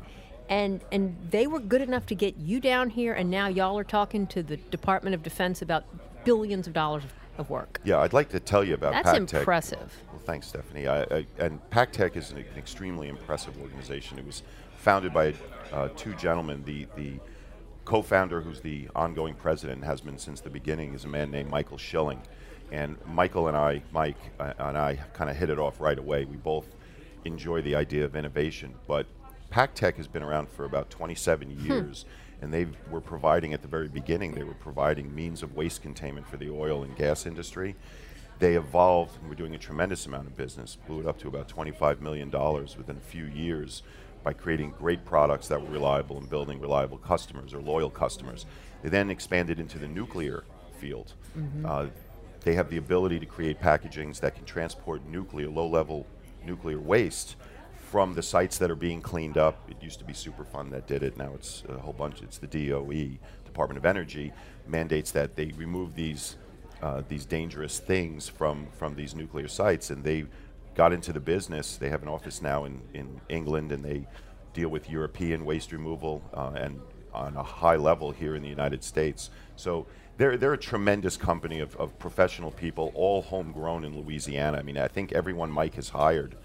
And 0.49 0.81
and 0.93 1.17
they 1.29 1.45
were 1.45 1.59
good 1.59 1.81
enough 1.81 2.05
to 2.05 2.15
get 2.15 2.37
you 2.37 2.61
down 2.61 2.89
here, 2.89 3.13
and 3.13 3.29
now 3.29 3.47
y'all 3.47 3.77
are 3.77 3.83
talking 3.83 4.25
to 4.27 4.41
the 4.41 4.55
Department 4.55 5.13
of 5.13 5.21
Defense 5.21 5.61
about 5.61 5.83
billions 6.23 6.67
of 6.67 6.73
dollars 6.73 7.03
of, 7.37 7.49
work. 7.49 7.79
Yeah, 7.83 7.99
I'd 7.99 8.13
like 8.13 8.29
to 8.29 8.39
tell 8.39 8.63
you 8.63 8.73
about 8.73 8.91
That's 9.03 9.17
impressive. 9.17 9.93
Well, 10.11 10.21
thanks, 10.25 10.47
Stephanie. 10.47 10.87
I, 10.87 11.01
I, 11.03 11.25
and 11.37 11.61
PacTec 11.69 12.15
is 12.15 12.31
an, 12.31 12.43
extremely 12.57 13.09
impressive 13.09 13.55
organization. 13.61 14.17
It 14.17 14.25
was 14.25 14.41
founded 14.87 15.13
by 15.13 15.33
uh, 15.73 15.89
two 15.97 16.13
gentlemen. 16.13 16.63
The 16.63 16.87
the 16.95 17.19
co-founder, 17.83 18.39
who's 18.39 18.61
the 18.61 18.87
ongoing 18.95 19.33
president, 19.33 19.83
has 19.83 19.99
been 19.99 20.17
since 20.17 20.39
the 20.39 20.49
beginning, 20.49 20.93
is 20.93 21.03
a 21.03 21.09
man 21.09 21.29
named 21.29 21.49
Michael 21.49 21.77
Schilling. 21.77 22.21
And 22.71 22.95
Michael 23.05 23.49
and 23.49 23.57
I, 23.57 23.83
Mike 23.91 24.15
uh, 24.39 24.53
and 24.57 24.77
I, 24.77 24.95
kind 25.11 25.29
of 25.29 25.35
hit 25.35 25.49
it 25.49 25.59
off 25.59 25.81
right 25.81 25.99
away. 25.99 26.23
We 26.23 26.37
both 26.37 26.73
enjoy 27.25 27.61
the 27.63 27.75
idea 27.75 28.05
of 28.05 28.15
innovation, 28.15 28.75
but 28.87 29.07
PacTec 29.51 29.95
has 29.97 30.07
been 30.07 30.23
around 30.23 30.47
for 30.47 30.63
about 30.63 30.89
27 30.89 31.65
years, 31.65 32.05
and 32.41 32.53
they 32.53 32.67
were 32.89 33.01
providing 33.01 33.51
at 33.53 33.61
the 33.61 33.67
very 33.67 33.89
beginning. 33.89 34.35
They 34.35 34.45
were 34.45 34.53
providing 34.53 35.13
means 35.13 35.43
of 35.43 35.53
waste 35.53 35.81
containment 35.81 36.29
for 36.29 36.37
the 36.37 36.49
oil 36.49 36.83
and 36.83 36.95
gas 36.95 37.25
industry 37.25 37.75
they 38.39 38.55
evolved 38.55 39.17
and 39.19 39.29
were 39.29 39.35
doing 39.35 39.55
a 39.55 39.57
tremendous 39.57 40.05
amount 40.05 40.27
of 40.27 40.37
business, 40.37 40.77
blew 40.87 40.99
it 40.99 41.07
up 41.07 41.17
to 41.17 41.27
about 41.27 41.47
$25 41.47 42.01
million 42.01 42.29
within 42.29 42.97
a 42.97 42.99
few 42.99 43.25
years 43.25 43.81
by 44.27 44.33
creating 44.33 44.71
great 44.77 45.05
products 45.05 45.47
that 45.47 45.61
were 45.61 45.69
reliable 45.69 46.17
and 46.17 46.29
building 46.29 46.59
reliable 46.59 46.97
customers 46.97 47.53
or 47.53 47.61
loyal 47.61 47.89
customers. 47.89 48.45
They 48.83 48.89
then 48.89 49.09
expanded 49.09 49.57
into 49.57 49.79
the 49.79 49.87
nuclear 49.87 50.43
field. 50.81 51.13
Uh, 51.65 51.85
they 52.41 52.53
have 52.53 52.69
the 52.69 52.75
ability 52.75 53.21
to 53.21 53.25
create 53.25 53.61
packagings 53.61 54.19
that 54.19 54.35
can 54.35 54.43
transport 54.43 55.01
nuclear, 55.07 55.47
low 55.47 55.65
level 55.65 56.05
nuclear 56.45 56.77
waste 56.77 57.37
from 57.89 58.15
the 58.15 58.21
sites 58.21 58.57
that 58.57 58.69
are 58.69 58.75
being 58.75 59.01
cleaned 59.01 59.37
up. 59.37 59.65
It 59.69 59.81
used 59.81 59.99
to 59.99 60.05
be 60.05 60.11
Superfund 60.11 60.71
that 60.71 60.87
did 60.87 61.03
it, 61.03 61.15
now 61.15 61.31
it's 61.33 61.63
a 61.69 61.77
whole 61.77 61.93
bunch. 61.93 62.21
It's 62.21 62.37
the 62.37 62.47
DOE, 62.47 63.17
Department 63.45 63.77
of 63.77 63.85
Energy, 63.85 64.33
mandates 64.67 65.11
that 65.11 65.37
they 65.37 65.53
remove 65.55 65.95
these 65.95 66.35
uh, 66.81 67.01
these 67.07 67.25
dangerous 67.25 67.79
things 67.79 68.27
from, 68.27 68.67
from 68.77 68.93
these 68.93 69.15
nuclear 69.15 69.47
sites, 69.47 69.89
and 69.89 70.03
they 70.03 70.25
got 70.77 70.93
into 70.93 71.11
the 71.11 71.19
business. 71.19 71.77
They 71.77 71.89
have 71.89 72.03
an 72.03 72.07
office 72.07 72.41
now 72.41 72.65
in, 72.65 72.79
in 72.93 73.19
England, 73.29 73.71
and 73.71 73.83
they 73.83 74.07
deal 74.53 74.69
with 74.69 74.89
European 74.89 75.43
waste 75.43 75.71
removal 75.71 76.21
uh, 76.33 76.51
and 76.55 76.79
on 77.13 77.35
a 77.35 77.43
high 77.43 77.77
level 77.77 78.11
here 78.11 78.35
in 78.35 78.43
the 78.43 78.49
United 78.49 78.83
States. 78.83 79.31
So 79.55 79.87
they're, 80.17 80.37
they're 80.37 80.53
a 80.53 80.57
tremendous 80.57 81.17
company 81.17 81.59
of, 81.61 81.75
of 81.77 81.97
professional 81.97 82.51
people, 82.51 82.91
all 82.93 83.23
homegrown 83.23 83.85
in 83.85 83.99
Louisiana. 83.99 84.59
I 84.59 84.61
mean, 84.61 84.77
I 84.77 84.87
think 84.87 85.11
everyone 85.13 85.51
Mike 85.51 85.75
has 85.75 85.89
hired 85.89 86.35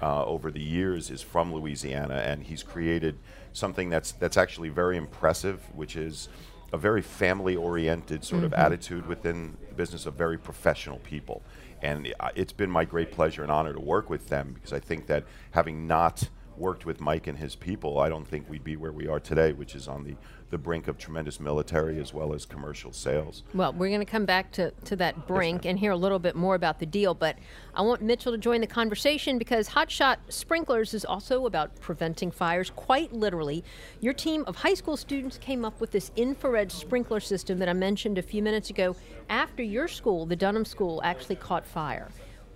uh, 0.00 0.24
over 0.24 0.50
the 0.52 0.62
years 0.62 1.10
is 1.10 1.22
from 1.22 1.52
Louisiana, 1.52 2.14
and 2.14 2.44
he's 2.44 2.62
created 2.62 3.18
something 3.52 3.90
that's 3.90 4.12
that's 4.12 4.36
actually 4.36 4.68
very 4.68 4.96
impressive, 4.96 5.58
which 5.74 5.96
is 5.96 6.28
a 6.72 6.78
very 6.78 7.02
family-oriented 7.02 8.24
sort 8.24 8.44
of 8.44 8.52
attitude 8.54 9.04
within 9.06 9.56
the 9.68 9.74
business 9.74 10.06
of 10.06 10.14
very 10.14 10.38
professional 10.38 10.98
people. 10.98 11.42
And 11.82 12.12
uh, 12.20 12.30
it's 12.34 12.52
been 12.52 12.70
my 12.70 12.84
great 12.84 13.12
pleasure 13.12 13.42
and 13.42 13.50
honor 13.50 13.72
to 13.72 13.80
work 13.80 14.10
with 14.10 14.28
them 14.28 14.52
because 14.54 14.72
I 14.72 14.80
think 14.80 15.06
that 15.06 15.24
having 15.52 15.86
not 15.86 16.28
worked 16.60 16.86
with 16.86 17.00
Mike 17.00 17.26
and 17.26 17.38
his 17.38 17.56
people, 17.56 17.98
I 17.98 18.08
don't 18.08 18.28
think 18.28 18.48
we'd 18.48 18.62
be 18.62 18.76
where 18.76 18.92
we 18.92 19.08
are 19.08 19.18
today, 19.18 19.52
which 19.52 19.74
is 19.74 19.88
on 19.88 20.04
the, 20.04 20.14
the 20.50 20.58
brink 20.58 20.86
of 20.86 20.98
tremendous 20.98 21.40
military 21.40 21.98
as 21.98 22.12
well 22.14 22.34
as 22.34 22.44
commercial 22.44 22.92
sales. 22.92 23.42
Well, 23.54 23.72
we're 23.72 23.88
going 23.88 24.00
to 24.00 24.04
come 24.04 24.26
back 24.26 24.52
to, 24.52 24.70
to 24.84 24.96
that 24.96 25.26
brink 25.26 25.64
and 25.64 25.78
hear 25.78 25.90
a 25.90 25.96
little 25.96 26.18
bit 26.18 26.36
more 26.36 26.54
about 26.54 26.78
the 26.78 26.86
deal, 26.86 27.14
but 27.14 27.36
I 27.74 27.82
want 27.82 28.02
Mitchell 28.02 28.32
to 28.32 28.38
join 28.38 28.60
the 28.60 28.66
conversation 28.66 29.38
because 29.38 29.70
Hotshot 29.70 30.18
Sprinklers 30.28 30.92
is 30.92 31.04
also 31.04 31.46
about 31.46 31.80
preventing 31.80 32.30
fires, 32.30 32.70
quite 32.70 33.12
literally. 33.12 33.64
Your 34.00 34.12
team 34.12 34.44
of 34.46 34.56
high 34.56 34.74
school 34.74 34.96
students 34.96 35.38
came 35.38 35.64
up 35.64 35.80
with 35.80 35.90
this 35.90 36.12
infrared 36.14 36.70
sprinkler 36.70 37.20
system 37.20 37.58
that 37.58 37.68
I 37.68 37.72
mentioned 37.72 38.18
a 38.18 38.22
few 38.22 38.42
minutes 38.42 38.68
ago 38.68 38.94
after 39.30 39.62
your 39.62 39.88
school, 39.88 40.26
the 40.26 40.36
Dunham 40.36 40.66
School, 40.66 41.00
actually 41.02 41.36
caught 41.36 41.66
fire. 41.66 42.08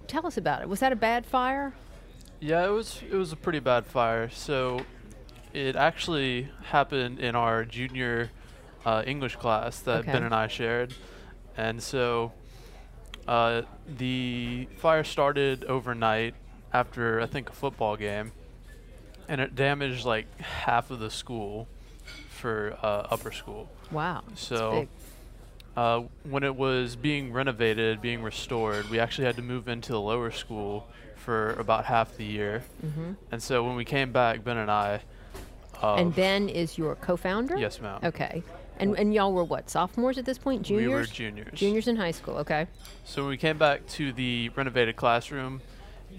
Tell 0.07 0.27
us 0.27 0.37
about 0.37 0.61
it. 0.61 0.69
Was 0.69 0.81
that 0.81 0.93
a 0.93 0.97
bad 0.97 1.25
fire? 1.25 1.73
Yeah, 2.45 2.67
it 2.67 2.73
was 2.73 3.01
it 3.11 3.15
was 3.15 3.33
a 3.33 3.37
pretty 3.37 3.59
bad 3.59 3.87
fire. 3.87 4.29
So 4.29 4.85
it 5.55 5.77
actually 5.77 6.51
happened 6.65 7.19
in 7.19 7.35
our 7.35 7.65
junior 7.65 8.31
uh, 8.85 9.03
English 9.07 9.37
class 9.37 9.81
that 9.81 10.01
Okay. 10.01 10.13
Ben 10.13 10.23
and 10.23 10.35
I 10.35 10.47
shared, 10.49 10.93
and 11.57 11.83
so 11.83 12.33
uh, 13.27 13.63
the 13.89 14.69
fire 14.77 15.05
started 15.05 15.65
overnight 15.65 16.35
after 16.71 17.19
I 17.19 17.25
think 17.25 17.49
a 17.49 17.55
football 17.55 17.97
game, 17.97 18.33
and 19.27 19.41
it 19.41 19.55
damaged 19.55 20.05
like 20.05 20.27
half 20.39 20.91
of 20.91 20.99
the 20.99 21.11
school 21.11 21.67
for 22.29 22.77
uh, 22.83 23.07
upper 23.11 23.33
school. 23.33 23.71
Wow. 23.91 24.23
So 24.35 24.87
uh, 25.79 26.03
when 26.25 26.43
it 26.43 26.55
was 26.55 26.95
being 26.95 27.33
renovated, 27.33 28.03
being 28.03 28.23
restored, 28.23 28.91
we 28.91 28.99
actually 28.99 29.25
had 29.25 29.37
to 29.37 29.43
move 29.43 29.67
into 29.67 29.93
the 29.93 30.01
lower 30.01 30.31
school 30.31 30.87
for 31.25 31.53
about 31.55 31.87
half 31.87 32.17
the 32.17 32.25
year. 32.25 32.63
Mm-hmm. 32.85 33.13
And 33.33 33.43
so 33.43 33.65
when 33.65 33.77
we 33.77 33.85
came 33.85 34.13
back, 34.13 34.45
Ben 34.45 34.59
and 34.59 34.71
I. 34.71 35.01
Uh, 35.83 35.95
and 35.95 36.15
Ben 36.15 36.49
is 36.49 36.77
your 36.77 36.95
co 36.97 37.17
founder? 37.17 37.57
Yes, 37.57 37.81
ma'am. 37.81 38.01
Okay. 38.05 38.43
And, 38.77 38.99
and 38.99 39.15
y'all 39.15 39.33
were 39.33 39.45
what, 39.45 39.71
sophomores 39.71 40.19
at 40.19 40.25
this 40.25 40.37
point? 40.37 40.63
Juniors? 40.63 40.89
We 40.89 40.95
were 40.95 41.05
juniors. 41.05 41.59
Juniors 41.59 41.89
in 41.89 41.97
high 41.97 42.11
school, 42.11 42.37
okay. 42.39 42.67
So 43.05 43.23
when 43.23 43.31
we 43.31 43.37
came 43.37 43.57
back 43.57 43.87
to 43.91 44.13
the 44.13 44.51
renovated 44.51 44.97
classroom 44.97 45.63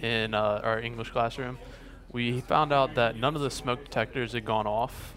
in 0.01 0.33
uh, 0.33 0.62
our 0.63 0.79
English 0.79 1.09
classroom, 1.09 1.57
we 2.12 2.39
found 2.41 2.71
out 2.71 2.95
that 2.95 3.17
none 3.17 3.35
of 3.35 3.41
the 3.41 3.51
smoke 3.51 3.83
detectors 3.83 4.31
had 4.31 4.45
gone 4.45 4.67
off 4.67 5.13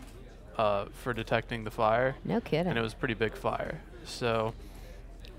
uh, 0.57 0.87
for 0.93 1.15
detecting 1.15 1.63
the 1.63 1.71
fire. 1.71 2.17
No 2.25 2.41
kidding. 2.41 2.67
and 2.67 2.79
it 2.79 2.83
was 2.83 2.93
a 2.93 2.97
pretty 2.97 3.15
big 3.15 3.37
fire. 3.37 3.81
So 4.05 4.53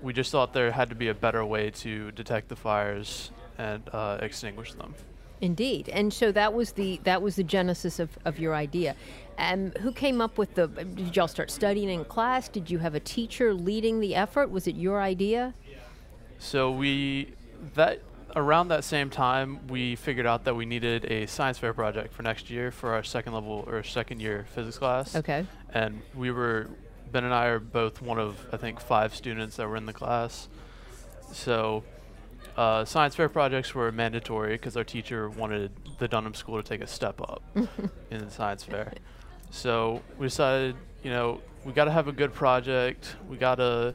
we 0.00 0.14
just 0.14 0.32
thought 0.32 0.54
there 0.54 0.72
had 0.72 0.88
to 0.88 0.94
be 0.94 1.08
a 1.08 1.14
better 1.14 1.44
way 1.44 1.70
to 1.70 2.10
detect 2.12 2.48
the 2.48 2.56
fires 2.56 3.30
and 3.58 3.82
uh, 3.92 4.18
extinguish 4.20 4.72
them. 4.74 4.94
Indeed, 5.40 5.88
and 5.88 6.12
so 6.12 6.32
that 6.32 6.52
was 6.52 6.72
the 6.72 7.00
that 7.04 7.22
was 7.22 7.36
the 7.36 7.42
genesis 7.42 7.98
of, 7.98 8.10
of 8.26 8.38
your 8.38 8.54
idea. 8.54 8.94
Um, 9.38 9.70
who 9.80 9.90
came 9.90 10.20
up 10.20 10.36
with 10.36 10.54
the? 10.54 10.66
Did 10.66 11.16
y'all 11.16 11.28
start 11.28 11.50
studying 11.50 11.88
in 11.88 12.04
class? 12.04 12.48
Did 12.48 12.70
you 12.70 12.78
have 12.78 12.94
a 12.94 13.00
teacher 13.00 13.54
leading 13.54 14.00
the 14.00 14.14
effort? 14.14 14.50
Was 14.50 14.66
it 14.66 14.74
your 14.74 15.00
idea? 15.00 15.54
So 16.38 16.70
we 16.70 17.32
that 17.74 18.02
around 18.36 18.68
that 18.68 18.84
same 18.84 19.10
time 19.10 19.66
we 19.68 19.96
figured 19.96 20.26
out 20.26 20.44
that 20.44 20.54
we 20.54 20.64
needed 20.64 21.04
a 21.06 21.26
science 21.26 21.58
fair 21.58 21.72
project 21.72 22.12
for 22.12 22.22
next 22.22 22.48
year 22.48 22.70
for 22.70 22.92
our 22.92 23.02
second 23.02 23.32
level 23.32 23.64
or 23.66 23.82
second 23.82 24.20
year 24.20 24.46
physics 24.54 24.78
class. 24.78 25.16
Okay. 25.16 25.46
And 25.72 26.02
we 26.14 26.30
were 26.30 26.68
Ben 27.10 27.24
and 27.24 27.34
I 27.34 27.46
are 27.46 27.58
both 27.58 28.00
one 28.02 28.18
of 28.18 28.36
I 28.52 28.56
think 28.56 28.80
five 28.80 29.14
students 29.14 29.56
that 29.56 29.68
were 29.68 29.76
in 29.76 29.86
the 29.86 29.92
class. 29.92 30.48
So 31.32 31.84
uh, 32.56 32.84
science 32.84 33.14
fair 33.14 33.28
projects 33.28 33.74
were 33.74 33.90
mandatory 33.92 34.52
because 34.52 34.76
our 34.76 34.84
teacher 34.84 35.28
wanted 35.30 35.70
the 35.98 36.08
Dunham 36.08 36.34
School 36.34 36.62
to 36.62 36.68
take 36.68 36.80
a 36.80 36.86
step 36.86 37.20
up 37.20 37.42
in 38.10 38.24
the 38.24 38.30
science 38.30 38.64
fair. 38.64 38.92
So 39.50 40.02
we 40.18 40.26
decided, 40.26 40.76
you 41.02 41.10
know, 41.10 41.40
we 41.64 41.72
got 41.72 41.84
to 41.84 41.90
have 41.90 42.08
a 42.08 42.12
good 42.12 42.32
project. 42.34 43.16
We 43.28 43.36
got 43.36 43.56
to 43.56 43.94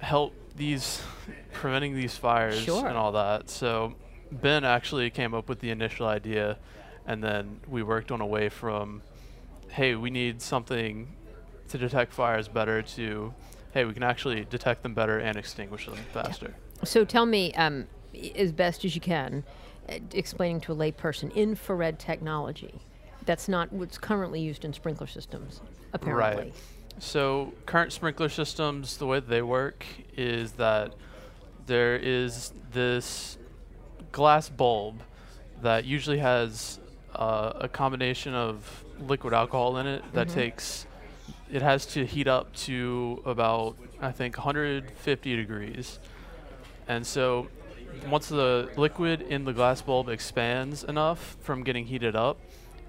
help 0.00 0.34
these 0.56 1.02
preventing 1.52 1.94
these 1.94 2.16
fires 2.16 2.60
Sure. 2.62 2.86
and 2.86 2.96
all 2.96 3.12
that. 3.12 3.50
So 3.50 3.94
Ben 4.32 4.64
actually 4.64 5.10
came 5.10 5.34
up 5.34 5.48
with 5.48 5.60
the 5.60 5.70
initial 5.70 6.06
idea, 6.06 6.58
and 7.06 7.22
then 7.22 7.60
we 7.68 7.82
worked 7.82 8.10
on 8.10 8.20
a 8.20 8.26
way 8.26 8.48
from, 8.48 9.02
hey, 9.68 9.94
we 9.94 10.10
need 10.10 10.40
something 10.42 11.08
to 11.68 11.78
detect 11.78 12.12
fires 12.12 12.48
better 12.48 12.82
to, 12.82 13.34
hey, 13.72 13.84
we 13.84 13.92
can 13.92 14.02
actually 14.02 14.44
detect 14.44 14.82
them 14.82 14.94
better 14.94 15.18
and 15.18 15.36
extinguish 15.36 15.86
them 15.86 15.96
faster. 16.12 16.54
So 16.84 17.04
tell 17.04 17.26
me, 17.26 17.52
um, 17.54 17.86
as 18.34 18.52
best 18.52 18.84
as 18.84 18.94
you 18.94 19.00
can, 19.00 19.44
uh, 19.88 19.98
explaining 20.12 20.60
to 20.62 20.72
a 20.72 20.76
layperson 20.76 21.34
infrared 21.34 21.98
technology. 21.98 22.80
That's 23.26 23.48
not 23.48 23.72
what's 23.72 23.98
currently 23.98 24.40
used 24.40 24.64
in 24.64 24.72
sprinkler 24.72 25.06
systems, 25.06 25.60
apparently. 25.92 26.44
Right. 26.44 26.54
So 26.98 27.52
current 27.66 27.92
sprinkler 27.92 28.28
systems, 28.28 28.96
the 28.96 29.06
way 29.06 29.20
they 29.20 29.42
work 29.42 29.84
is 30.16 30.52
that 30.52 30.94
there 31.66 31.96
is 31.96 32.52
this 32.72 33.38
glass 34.12 34.48
bulb 34.48 35.02
that 35.62 35.84
usually 35.84 36.18
has 36.18 36.80
uh, 37.14 37.52
a 37.56 37.68
combination 37.68 38.34
of 38.34 38.84
liquid 39.00 39.32
alcohol 39.32 39.76
in 39.78 39.86
it 39.86 40.02
that 40.12 40.28
takes 40.28 40.86
it 41.50 41.62
has 41.62 41.86
to 41.86 42.04
heat 42.04 42.28
up 42.28 42.54
to 42.54 43.22
about 43.24 43.76
I 44.00 44.12
think 44.12 44.36
150 44.36 45.36
degrees. 45.36 45.98
And 46.90 47.06
so 47.06 47.46
once 48.08 48.26
the 48.26 48.68
liquid 48.76 49.22
in 49.22 49.44
the 49.44 49.52
glass 49.52 49.80
bulb 49.80 50.08
expands 50.08 50.82
enough 50.82 51.36
from 51.40 51.62
getting 51.62 51.86
heated 51.86 52.16
up, 52.16 52.40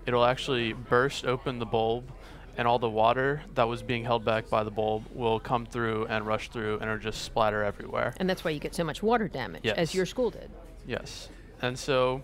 it'll 0.07 0.25
actually 0.25 0.73
burst 0.73 1.23
open 1.23 1.59
the 1.59 1.67
bulb 1.67 2.11
and 2.57 2.67
all 2.67 2.79
the 2.79 2.89
water 2.89 3.43
that 3.53 3.67
was 3.67 3.83
being 3.83 4.03
held 4.03 4.25
back 4.25 4.49
by 4.49 4.63
the 4.63 4.71
bulb 4.71 5.05
will 5.13 5.39
come 5.39 5.67
through 5.67 6.07
and 6.07 6.25
rush 6.25 6.49
through 6.49 6.79
and 6.79 6.85
it'll 6.85 6.97
just 6.97 7.21
splatter 7.21 7.63
everywhere. 7.63 8.15
And 8.17 8.27
that's 8.27 8.43
why 8.43 8.49
you 8.49 8.59
get 8.59 8.73
so 8.73 8.83
much 8.83 9.03
water 9.03 9.27
damage, 9.27 9.67
as 9.67 9.93
your 9.93 10.07
school 10.07 10.31
did. 10.31 10.49
Yes. 10.87 11.29
And 11.61 11.77
so 11.77 12.23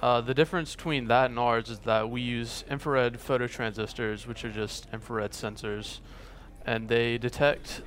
uh, 0.00 0.20
the 0.20 0.34
difference 0.34 0.76
between 0.76 1.08
that 1.08 1.30
and 1.30 1.38
ours 1.40 1.68
is 1.68 1.80
that 1.80 2.08
we 2.08 2.20
use 2.20 2.62
infrared 2.70 3.14
phototransistors, 3.14 4.28
which 4.28 4.44
are 4.44 4.52
just 4.52 4.86
infrared 4.92 5.32
sensors, 5.32 5.98
and 6.64 6.88
they 6.88 7.18
detect 7.18 7.82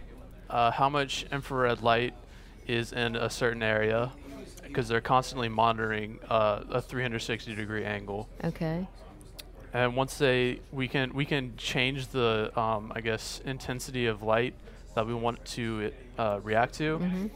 uh, 0.50 0.72
how 0.72 0.89
much 0.89 1.25
infrared 1.32 1.82
light 1.82 2.13
is 2.70 2.94
in 2.94 3.16
a 3.16 3.30
certain 3.30 3.64
area 3.64 4.12
because 4.64 4.88
they're 4.88 5.02
constantly 5.02 5.50
monitoring 5.50 6.20
uh, 6.30 6.62
a 6.70 6.82
360 6.82 7.56
degree 7.56 7.84
angle. 7.84 8.30
Okay. 8.44 8.88
And 9.74 9.96
once 9.96 10.18
they, 10.18 10.62
we 10.72 10.88
can 10.88 11.14
we 11.14 11.26
can 11.26 11.56
change 11.58 12.08
the 12.08 12.58
um, 12.60 12.92
I 12.96 13.02
guess 13.02 13.42
intensity 13.46 14.06
of 14.06 14.22
light 14.24 14.54
that 14.96 15.06
we 15.06 15.14
want 15.14 15.44
to 15.46 15.92
uh, 16.18 16.40
react 16.44 16.76
to. 16.76 17.30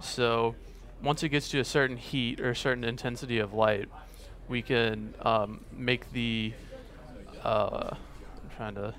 So 0.00 0.54
once 1.02 1.22
it 1.22 1.28
gets 1.30 1.48
to 1.50 1.60
a 1.60 1.64
certain 1.64 1.96
heat 1.96 2.40
or 2.40 2.50
a 2.50 2.56
certain 2.56 2.84
intensity 2.84 3.38
of 3.38 3.52
light, 3.54 3.88
we 4.48 4.62
can 4.62 5.14
um, 5.22 5.64
make 5.72 6.12
the 6.12 6.52
uh, 7.42 7.90
I'm 7.92 8.50
trying 8.56 8.74
to 8.74 8.94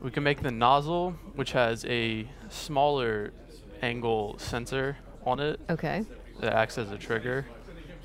we 0.00 0.10
can 0.10 0.24
make 0.24 0.42
the 0.42 0.50
nozzle, 0.50 1.12
which 1.36 1.52
has 1.52 1.84
a 1.84 2.28
smaller 2.48 3.32
angle 3.82 4.38
sensor 4.38 4.96
on 5.24 5.40
it 5.40 5.60
Okay. 5.68 6.04
that 6.40 6.52
acts 6.52 6.78
as 6.78 6.90
a 6.90 6.98
trigger. 6.98 7.44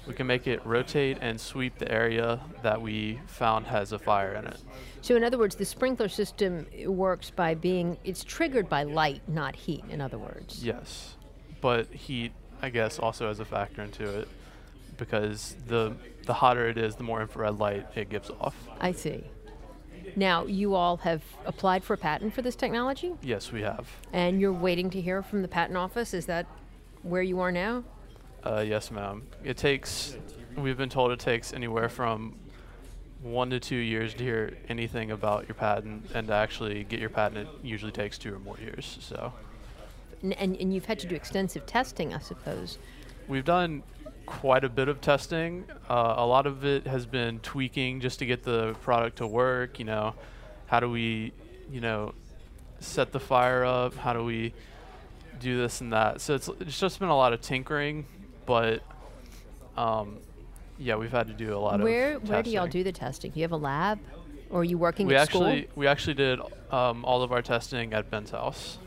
We 0.08 0.14
can 0.14 0.26
make 0.26 0.48
it 0.48 0.66
rotate 0.66 1.18
and 1.22 1.40
sweep 1.40 1.78
the 1.78 1.92
area 1.92 2.40
that 2.64 2.82
we 2.82 3.20
found 3.28 3.68
has 3.68 3.92
a 3.92 4.00
fire 4.00 4.34
in 4.36 4.46
it. 4.48 4.58
So, 5.02 5.16
in 5.16 5.24
other 5.24 5.38
words, 5.38 5.56
the 5.56 5.66
sprinkler 5.66 6.08
system 6.08 6.66
works 6.86 7.30
by 7.30 7.56
being, 7.56 7.98
it's 8.06 8.24
triggered 8.24 8.70
by 8.70 8.84
light, 8.84 9.22
not 9.28 9.56
heat, 9.56 9.84
in 9.90 10.00
other 10.00 10.18
words. 10.18 10.64
Yes, 10.64 11.16
but 11.60 11.88
heat, 11.88 12.32
I 12.62 12.70
guess, 12.70 13.00
also 13.00 13.28
has 13.28 13.40
a 13.42 13.46
factor 13.46 13.82
into 13.82 14.20
it 14.20 14.28
because 14.98 15.56
the 15.68 15.94
the 16.26 16.34
hotter 16.34 16.68
it 16.68 16.78
is, 16.78 16.96
the 16.96 17.04
more 17.04 17.22
infrared 17.22 17.58
light 17.58 17.86
it 17.96 18.10
gives 18.10 18.30
off. 18.42 18.56
I 18.82 18.92
see. 18.92 19.24
Now, 20.16 20.46
you 20.46 20.76
all 20.76 20.98
have 20.98 21.22
applied 21.46 21.84
for 21.84 21.94
a 21.94 21.98
patent 21.98 22.34
for 22.34 22.42
this 22.42 22.56
technology, 22.56 23.14
Yes, 23.22 23.52
we 23.52 23.62
have. 23.62 23.88
and 24.14 24.40
you're 24.40 24.54
waiting 24.54 24.90
to 24.92 25.02
hear 25.02 25.22
from 25.22 25.42
the 25.42 25.48
patent 25.48 25.78
office. 25.78 26.14
Is 26.14 26.26
that 26.28 26.46
where 27.04 27.22
you 27.22 27.40
are 27.40 27.52
now? 27.52 27.84
Uh, 28.44 28.64
yes, 28.66 28.92
ma'am. 28.92 29.24
It 29.44 29.58
takes. 29.58 30.18
We've 30.56 30.78
been 30.78 30.90
told 30.90 31.12
it 31.12 31.20
takes 31.20 31.54
anywhere 31.54 31.90
from 31.90 32.36
one 33.22 33.50
to 33.50 33.60
two 33.60 33.76
years 33.76 34.14
to 34.14 34.24
hear 34.24 34.58
anything 34.70 35.12
about 35.12 35.48
your 35.48 35.56
patent, 35.56 36.10
and 36.14 36.28
to 36.28 36.34
actually 36.34 36.84
get 36.84 37.00
your 37.00 37.10
patent, 37.10 37.48
it 37.50 37.66
usually 37.66 37.92
takes 37.92 38.18
two 38.18 38.34
or 38.34 38.40
more 38.40 38.58
years. 38.60 38.98
So. 39.02 39.34
N- 40.24 40.34
and, 40.34 40.56
and 40.58 40.74
you've 40.74 40.86
had 40.86 41.00
to 41.00 41.08
do 41.08 41.16
extensive 41.16 41.66
testing, 41.66 42.14
I 42.14 42.20
suppose. 42.20 42.78
We've 43.28 43.44
done 43.46 43.84
quite 44.28 44.64
a 44.64 44.70
bit 44.70 44.88
of 44.88 45.02
testing. 45.02 45.66
Uh, 45.90 46.14
a 46.18 46.26
lot 46.26 46.46
of 46.46 46.64
it 46.64 46.86
has 46.86 47.08
been 47.08 47.40
tweaking 47.40 48.00
just 48.00 48.20
to 48.20 48.26
get 48.28 48.44
the 48.44 48.76
product 48.84 49.18
to 49.18 49.26
work. 49.26 49.80
You 49.80 49.86
know, 49.86 50.14
how 50.68 50.80
do 50.80 50.92
we, 50.92 51.34
you 51.72 51.82
know, 51.82 52.14
set 52.80 53.12
the 53.12 53.20
fire 53.20 53.66
up? 53.66 53.96
How 53.96 54.14
do 54.14 54.24
we 54.24 54.54
do 55.40 55.58
this 55.58 55.82
and 55.82 55.92
that? 55.94 56.22
So 56.22 56.36
it's, 56.36 56.48
it's 56.60 56.80
just 56.80 57.00
been 57.00 57.10
a 57.10 57.18
lot 57.18 57.34
of 57.34 57.42
tinkering, 57.42 58.06
but 58.46 58.84
um, 59.76 60.20
yeah, 60.78 60.96
we've 60.96 61.12
had 61.12 61.28
to 61.28 61.34
do 61.34 61.56
a 61.56 61.58
lot 61.58 61.82
Where 61.82 62.18
of 62.18 62.24
where 62.24 62.34
where 62.34 62.44
do 62.44 62.52
y'all 62.52 62.68
do 62.68 62.84
the 62.84 62.92
testing? 62.92 63.32
Do 63.32 63.40
you 63.40 63.44
have 63.46 63.52
a 63.52 63.58
lab, 63.58 64.00
or 64.52 64.62
are 64.62 64.64
you 64.64 64.78
working 64.78 65.08
We 65.08 65.16
at 65.16 65.22
actually 65.22 65.64
school? 65.64 65.72
we 65.76 65.88
actually 65.88 66.14
did 66.16 66.40
um, 66.72 67.04
all 67.04 67.24
of 67.24 67.32
our 67.32 67.42
testing 67.42 67.94
at 67.94 68.12
Ben's 68.12 68.32
house 68.32 68.78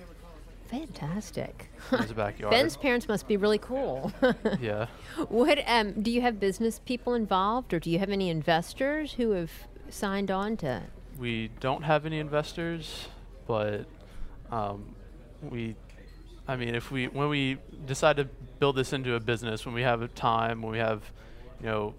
Fantastic. 0.70 1.70
his 1.90 2.12
backyard. 2.12 2.52
Ben's 2.52 2.76
parents 2.76 3.08
must 3.08 3.26
be 3.26 3.36
really 3.36 3.58
cool. 3.58 4.12
yeah. 4.60 4.86
what 5.28 5.58
um, 5.66 6.00
do 6.00 6.10
you 6.10 6.20
have 6.20 6.38
business 6.38 6.80
people 6.84 7.14
involved, 7.14 7.74
or 7.74 7.80
do 7.80 7.90
you 7.90 7.98
have 7.98 8.10
any 8.10 8.30
investors 8.30 9.14
who 9.14 9.32
have 9.32 9.50
signed 9.88 10.30
on 10.30 10.56
to? 10.58 10.82
We 11.18 11.50
don't 11.58 11.82
have 11.82 12.06
any 12.06 12.20
investors, 12.20 13.08
but 13.46 13.86
um, 14.52 14.94
we, 15.42 15.74
I 16.46 16.54
mean, 16.54 16.74
if 16.74 16.90
we 16.90 17.08
when 17.08 17.28
we 17.28 17.58
decide 17.86 18.16
to 18.18 18.24
build 18.60 18.76
this 18.76 18.92
into 18.92 19.14
a 19.14 19.20
business, 19.20 19.66
when 19.66 19.74
we 19.74 19.82
have 19.82 20.02
a 20.02 20.08
time, 20.08 20.62
when 20.62 20.70
we 20.72 20.78
have, 20.78 21.02
you 21.60 21.66
know, 21.66 21.94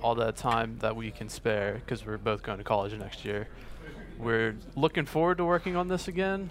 all 0.00 0.14
that 0.14 0.36
time 0.36 0.78
that 0.80 0.94
we 0.94 1.10
can 1.10 1.28
spare, 1.28 1.74
because 1.74 2.06
we're 2.06 2.18
both 2.18 2.42
going 2.42 2.58
to 2.58 2.64
college 2.64 2.92
next 2.94 3.24
year, 3.24 3.48
we're 4.18 4.54
looking 4.76 5.04
forward 5.04 5.38
to 5.38 5.44
working 5.44 5.74
on 5.74 5.88
this 5.88 6.06
again. 6.06 6.50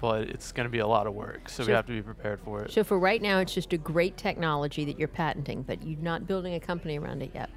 But 0.00 0.24
it's 0.28 0.52
going 0.52 0.66
to 0.66 0.70
be 0.70 0.80
a 0.80 0.86
lot 0.86 1.06
of 1.06 1.14
work, 1.14 1.48
so 1.48 1.64
we 1.64 1.72
have 1.72 1.86
to 1.86 1.92
be 1.92 2.02
prepared 2.02 2.40
for 2.40 2.62
it. 2.62 2.70
So 2.70 2.84
for 2.84 2.98
right 2.98 3.22
now, 3.22 3.38
it's 3.38 3.54
just 3.54 3.72
a 3.72 3.78
great 3.78 4.16
technology 4.18 4.84
that 4.84 4.98
you're 4.98 5.08
patenting, 5.08 5.62
but 5.62 5.82
you're 5.82 5.98
not 6.00 6.26
building 6.26 6.52
a 6.54 6.60
company 6.60 6.98
around 6.98 7.22
it 7.22 7.30
yet. 7.34 7.48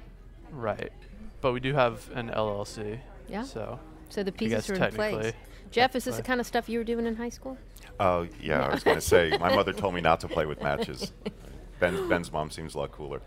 Right. 0.50 0.90
But 1.42 1.52
we 1.52 1.60
do 1.60 1.74
have 1.74 2.08
an 2.14 2.30
LLC. 2.30 2.98
Yeah? 3.28 3.42
So 3.44 3.78
So 4.08 4.22
the 4.22 4.32
pieces 4.32 4.70
are 4.70 4.74
in 4.74 4.78
place. 4.78 4.94
technically. 4.96 5.32
Jeff, 5.70 5.94
is 5.94 6.04
this 6.04 6.16
the 6.16 6.22
kind 6.22 6.40
of 6.40 6.46
stuff 6.46 6.68
you 6.68 6.78
were 6.78 6.84
doing 6.84 7.06
in 7.06 7.14
high 7.16 7.28
school? 7.28 7.56
Oh, 8.00 8.26
yeah, 8.40 8.64
I 8.66 8.72
was 8.72 8.82
going 8.82 8.96
to 8.96 9.00
say, 9.02 9.36
my 9.38 9.54
mother 9.54 9.72
told 9.74 9.94
me 9.94 10.00
not 10.00 10.20
to 10.20 10.28
play 10.28 10.46
with 10.46 10.62
matches. 10.62 11.12
Ben, 11.78 12.08
Ben's 12.08 12.32
mom 12.32 12.50
seems 12.50 12.74
a 12.74 12.78
lot 12.78 12.90
cooler. 12.92 13.20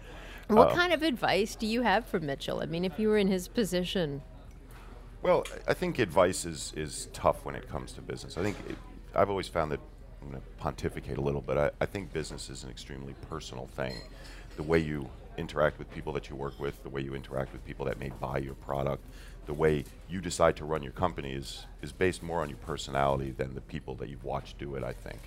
What 0.47 0.71
Uh, 0.71 0.75
kind 0.75 0.91
of 0.91 1.03
advice 1.03 1.55
do 1.55 1.65
you 1.67 1.83
have 1.83 2.05
for 2.05 2.19
Mitchell? 2.19 2.59
I 2.61 2.65
mean, 2.65 2.83
if 2.83 2.97
you 2.99 3.07
were 3.09 3.17
in 3.17 3.27
his 3.27 3.47
position, 3.47 4.23
Well, 5.21 5.45
I 5.67 5.73
think 5.73 5.99
advice 5.99 6.43
is, 6.45 6.73
is 6.75 7.07
tough 7.13 7.45
when 7.45 7.55
it 7.55 7.69
comes 7.69 7.93
to 7.93 8.01
business. 8.01 8.37
I 8.37 8.41
think 8.43 8.57
it, 8.67 8.75
I've 9.15 9.29
always 9.29 9.47
found 9.47 9.71
that 9.71 9.79
I'm 10.21 10.29
going 10.29 10.41
to 10.41 10.47
pontificate 10.57 11.17
a 11.17 11.21
little, 11.21 11.41
but 11.41 11.57
I, 11.57 11.71
I 11.81 11.85
think 11.85 12.13
business 12.13 12.49
is 12.49 12.63
an 12.63 12.69
extremely 12.69 13.13
personal 13.29 13.67
thing. 13.67 13.95
The 14.55 14.63
way 14.63 14.79
you 14.79 15.09
interact 15.37 15.79
with 15.79 15.91
people 15.91 16.13
that 16.13 16.29
you 16.29 16.35
work 16.35 16.59
with, 16.59 16.81
the 16.83 16.89
way 16.89 17.01
you 17.01 17.13
interact 17.13 17.51
with 17.53 17.65
people 17.65 17.85
that 17.85 17.99
may 17.99 18.09
buy 18.09 18.37
your 18.37 18.53
product, 18.55 19.03
the 19.45 19.53
way 19.53 19.83
you 20.09 20.21
decide 20.21 20.55
to 20.57 20.65
run 20.65 20.81
your 20.81 20.93
company 20.93 21.33
is, 21.33 21.65
is 21.81 21.91
based 21.91 22.23
more 22.23 22.41
on 22.41 22.49
your 22.49 22.57
personality 22.59 23.31
than 23.31 23.53
the 23.53 23.61
people 23.61 23.95
that 23.95 24.09
you've 24.09 24.23
watched 24.23 24.57
do 24.57 24.75
it, 24.75 24.83
I 24.83 24.93
think. 24.93 25.19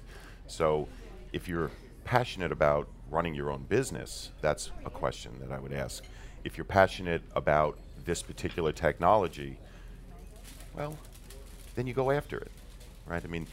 So 0.46 0.88
if 1.32 1.48
you're 1.48 1.70
passionate 2.04 2.52
about 2.52 2.88
running 3.10 3.34
your 3.34 3.50
own 3.50 3.64
business, 3.64 4.30
that's 4.40 4.70
a 4.84 4.90
question 4.90 5.32
that 5.40 5.52
I 5.52 5.58
would 5.58 5.72
ask. 5.72 6.04
If 6.44 6.56
you're 6.56 6.64
passionate 6.64 7.22
about 7.34 7.78
this 8.04 8.22
particular 8.22 8.72
technology, 8.72 9.58
well, 10.74 10.96
then 11.74 11.86
you 11.86 11.92
go 11.92 12.10
after 12.10 12.38
it, 12.38 12.50
right? 13.06 13.22
I 13.22 13.28
mean, 13.28 13.46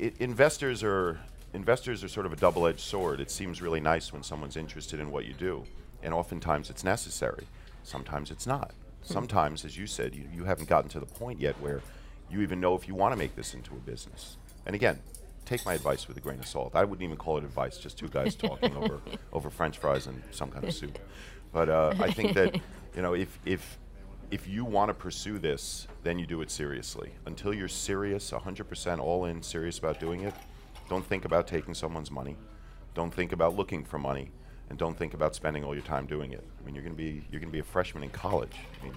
i 0.00 0.12
investors 0.18 0.82
are 0.82 1.20
investors 1.52 2.04
are 2.04 2.08
sort 2.08 2.26
of 2.26 2.32
a 2.32 2.36
double-edged 2.36 2.80
sword. 2.80 3.20
It 3.20 3.30
seems 3.30 3.62
really 3.62 3.80
nice 3.80 4.12
when 4.12 4.22
someone's 4.22 4.56
interested 4.56 5.00
in 5.00 5.10
what 5.10 5.24
you 5.24 5.32
do, 5.32 5.64
and 6.02 6.12
oftentimes 6.12 6.70
it's 6.70 6.84
necessary. 6.84 7.46
Sometimes 7.82 8.30
it's 8.30 8.46
not. 8.46 8.72
Sometimes, 9.02 9.64
as 9.64 9.78
you 9.78 9.86
said, 9.86 10.14
you, 10.14 10.28
you 10.34 10.44
haven't 10.44 10.68
gotten 10.68 10.90
to 10.90 11.00
the 11.00 11.06
point 11.06 11.40
yet 11.40 11.54
where 11.60 11.80
you 12.28 12.40
even 12.42 12.60
know 12.60 12.74
if 12.74 12.88
you 12.88 12.94
want 12.94 13.12
to 13.12 13.16
make 13.16 13.36
this 13.36 13.54
into 13.54 13.72
a 13.74 13.78
business. 13.78 14.36
And 14.66 14.74
again, 14.74 14.98
take 15.44 15.64
my 15.64 15.74
advice 15.74 16.08
with 16.08 16.16
a 16.16 16.20
grain 16.20 16.40
of 16.40 16.46
salt. 16.46 16.72
I 16.74 16.84
wouldn't 16.84 17.04
even 17.04 17.16
call 17.16 17.38
it 17.38 17.44
advice; 17.44 17.78
just 17.78 17.96
two 17.96 18.08
guys 18.08 18.34
talking 18.34 18.76
over 18.76 19.00
over 19.32 19.48
French 19.48 19.78
fries 19.78 20.06
and 20.06 20.22
some 20.32 20.50
kind 20.50 20.64
of 20.64 20.74
soup. 20.74 20.98
But 21.52 21.68
uh, 21.68 21.94
I 22.00 22.10
think 22.10 22.34
that 22.34 22.54
you 22.96 23.02
know 23.02 23.14
if 23.14 23.38
if 23.46 23.78
if 24.30 24.48
you 24.48 24.64
want 24.64 24.88
to 24.88 24.94
pursue 24.94 25.38
this, 25.38 25.86
then 26.02 26.18
you 26.18 26.26
do 26.26 26.40
it 26.40 26.50
seriously. 26.50 27.12
Until 27.26 27.54
you're 27.54 27.68
serious, 27.68 28.30
100% 28.30 28.98
all 28.98 29.26
in, 29.26 29.42
serious 29.42 29.78
about 29.78 30.00
doing 30.00 30.22
it, 30.22 30.34
don't 30.88 31.04
think 31.04 31.24
about 31.24 31.46
taking 31.46 31.74
someone's 31.74 32.10
money. 32.10 32.36
Don't 32.94 33.12
think 33.12 33.32
about 33.32 33.54
looking 33.54 33.84
for 33.84 33.98
money, 33.98 34.30
and 34.70 34.78
don't 34.78 34.96
think 34.96 35.14
about 35.14 35.34
spending 35.34 35.64
all 35.64 35.74
your 35.74 35.84
time 35.84 36.06
doing 36.06 36.32
it. 36.32 36.44
I 36.60 36.64
mean, 36.64 36.74
you're 36.74 36.84
going 36.84 36.96
to 36.96 37.02
be 37.02 37.24
you're 37.30 37.40
going 37.40 37.50
to 37.50 37.52
be 37.52 37.58
a 37.58 37.64
freshman 37.64 38.02
in 38.02 38.10
college. 38.10 38.56
I 38.80 38.84
mean, 38.84 38.94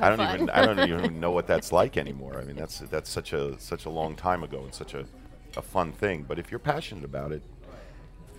I 0.00 0.08
don't 0.08 0.18
fun. 0.18 0.34
even 0.34 0.50
I 0.50 0.64
don't 0.64 0.78
even 0.80 1.20
know 1.20 1.32
what 1.32 1.46
that's 1.46 1.72
like 1.72 1.96
anymore. 1.96 2.38
I 2.38 2.44
mean, 2.44 2.56
that's 2.56 2.78
that's 2.78 3.10
such 3.10 3.32
a 3.32 3.58
such 3.58 3.86
a 3.86 3.90
long 3.90 4.14
time 4.14 4.42
ago 4.44 4.62
and 4.62 4.72
such 4.72 4.94
a, 4.94 5.04
a 5.56 5.62
fun 5.62 5.92
thing. 5.92 6.24
But 6.26 6.38
if 6.38 6.50
you're 6.50 6.60
passionate 6.60 7.04
about 7.04 7.32
it, 7.32 7.42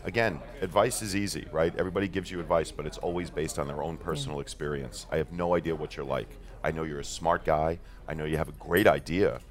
again, 0.03 0.39
advice 0.61 1.01
is 1.01 1.15
easy, 1.15 1.45
right? 1.51 1.73
Everybody 1.77 2.07
gives 2.07 2.31
you 2.31 2.39
advice, 2.39 2.71
but 2.71 2.85
it's 2.85 2.97
always 2.97 3.29
based 3.29 3.59
on 3.59 3.67
their 3.67 3.81
own 3.81 3.97
personal 3.97 4.39
experience. 4.39 5.05
I 5.11 5.17
have 5.17 5.31
no 5.31 5.55
idea 5.55 5.75
what 5.75 5.95
you're 5.95 6.05
like. 6.05 6.29
I 6.63 6.71
know 6.71 6.83
you're 6.83 6.99
a 6.99 7.05
smart 7.05 7.45
guy. 7.45 7.79
I 8.07 8.13
know 8.13 8.25
you 8.25 8.37
have 8.37 8.49
a 8.49 8.53
great 8.53 8.87
idea, 8.87 9.41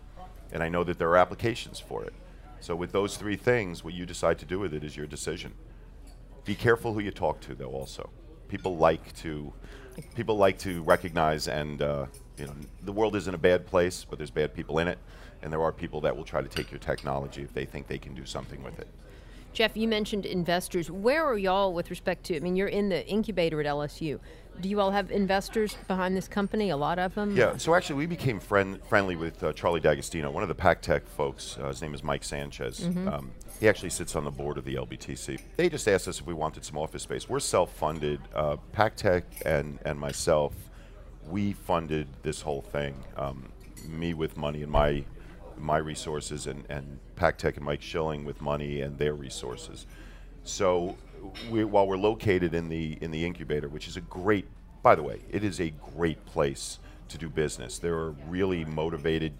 and 0.53 0.63
I 0.63 0.69
know 0.69 0.85
that 0.85 0.99
there 0.99 1.09
are 1.11 1.17
applications 1.17 1.79
for 1.79 2.05
it. 2.05 2.15
So 2.61 2.75
with 2.75 2.93
those 2.93 3.17
three 3.17 3.37
things, 3.37 3.85
what 3.85 3.95
you 3.95 4.07
decide 4.07 4.39
to 4.39 4.47
do 4.47 4.59
with 4.59 4.75
it 4.75 4.83
is 4.83 4.97
your 4.97 5.07
decision. 5.07 5.53
Be 6.45 6.55
careful 6.55 6.95
who 6.95 7.01
you 7.01 7.11
talk 7.11 7.41
to, 7.43 7.55
though. 7.55 7.71
Also, 7.71 8.11
people 8.49 8.77
like 8.77 9.15
to 9.17 9.53
people 10.15 10.37
like 10.37 10.59
to 10.59 10.83
recognize 10.83 11.49
and 11.49 11.81
uh, 11.81 12.07
you 12.37 12.47
know 12.47 12.53
the 12.83 12.93
world 12.93 13.17
isn't 13.17 13.35
a 13.35 13.39
bad 13.39 13.67
place, 13.67 14.05
but 14.09 14.19
there's 14.19 14.31
bad 14.31 14.55
people 14.55 14.79
in 14.79 14.89
it, 14.89 14.99
and 15.43 15.53
there 15.53 15.63
are 15.63 15.73
people 15.73 16.01
that 16.03 16.17
will 16.17 16.25
try 16.25 16.41
to 16.41 16.49
take 16.49 16.71
your 16.71 16.81
technology 16.81 17.43
if 17.43 17.53
they 17.53 17.65
think 17.65 17.87
they 17.87 17.99
can 17.99 18.15
do 18.15 18.25
something 18.25 18.63
with 18.63 18.79
it. 18.79 18.89
Jeff, 19.57 19.75
you 19.75 19.89
mentioned 19.89 20.27
investors. 20.27 20.91
Where 20.91 21.25
are 21.25 21.39
y'all 21.39 21.73
with 21.73 21.89
respect 21.89 22.25
to? 22.25 22.37
I 22.37 22.41
mean, 22.41 22.57
you're 22.57 22.69
in 22.69 22.91
the 22.91 23.07
incubator 23.09 23.59
at 23.59 23.67
LSU. 23.67 24.21
Do 24.61 24.69
you 24.69 24.79
all 24.83 24.91
have 24.91 25.11
investors 25.11 25.79
behind 25.89 26.15
this 26.15 26.29
company? 26.29 26.69
A 26.69 26.77
lot 26.77 26.99
of 26.99 27.15
them. 27.15 27.35
Yeah, 27.35 27.57
so 27.57 27.75
actually, 27.75 27.97
we 27.97 28.05
became 28.05 28.39
friend, 28.39 28.79
friendly 28.87 29.17
with 29.17 29.43
uh, 29.43 29.55
Charlie 29.55 29.81
D'Agostino, 29.81 30.31
one 30.31 30.43
of 30.43 30.51
the 30.51 30.55
PacTec 30.55 31.09
folks. 31.09 31.57
Uh, 31.59 31.69
his 31.69 31.81
name 31.81 31.95
is 31.95 32.05
Mike 32.05 32.23
Sanchez. 32.23 32.85
Um, 32.85 33.31
he 33.59 33.67
actually 33.67 33.89
sits 33.89 34.15
on 34.15 34.27
the 34.27 34.31
board 34.31 34.59
of 34.59 34.67
the 34.67 34.75
LBTC. 34.75 35.41
They 35.57 35.71
just 35.71 35.89
asked 35.89 36.07
us 36.07 36.21
if 36.21 36.27
we 36.27 36.35
wanted 36.35 36.63
some 36.63 36.77
office 36.77 37.05
space. 37.05 37.27
We're 37.27 37.41
self-funded. 37.41 38.21
Uh, 38.35 38.59
PacTec 38.75 39.23
and 39.47 39.79
and 39.87 39.99
myself, 39.99 40.53
we 41.31 41.55
funded 41.55 42.09
this 42.23 42.43
whole 42.43 42.61
thing. 42.61 42.95
Um, 43.17 43.49
me 43.89 44.13
with 44.13 44.37
money 44.37 44.63
and 44.63 44.71
my 44.71 45.03
my 45.59 45.79
resources, 45.79 46.47
and 46.47 46.65
and 46.69 46.99
PacTec 47.17 47.57
and 47.57 47.65
Mike 47.65 47.83
Schilling 47.83 48.25
with 48.25 48.41
money 48.41 48.83
and 48.83 48.99
their 48.99 49.15
resources. 49.15 49.87
So 50.45 50.97
we, 51.51 51.65
while 51.65 51.87
we're 51.87 51.97
located 51.97 52.55
in 52.55 52.69
the 52.69 52.99
in 53.01 53.11
the 53.11 53.25
incubator, 53.25 53.69
which 53.69 53.89
is 53.89 53.97
a 53.97 54.03
great, 54.03 54.47
by 54.83 54.95
the 54.95 55.03
way, 55.03 55.21
it 55.31 55.43
is 55.43 55.61
a 55.61 55.71
great 55.97 56.25
place 56.27 56.79
to 57.09 57.19
do 57.19 57.29
business. 57.29 57.79
There 57.79 57.95
are 57.95 58.11
really 58.29 58.65
motivated, 58.65 59.33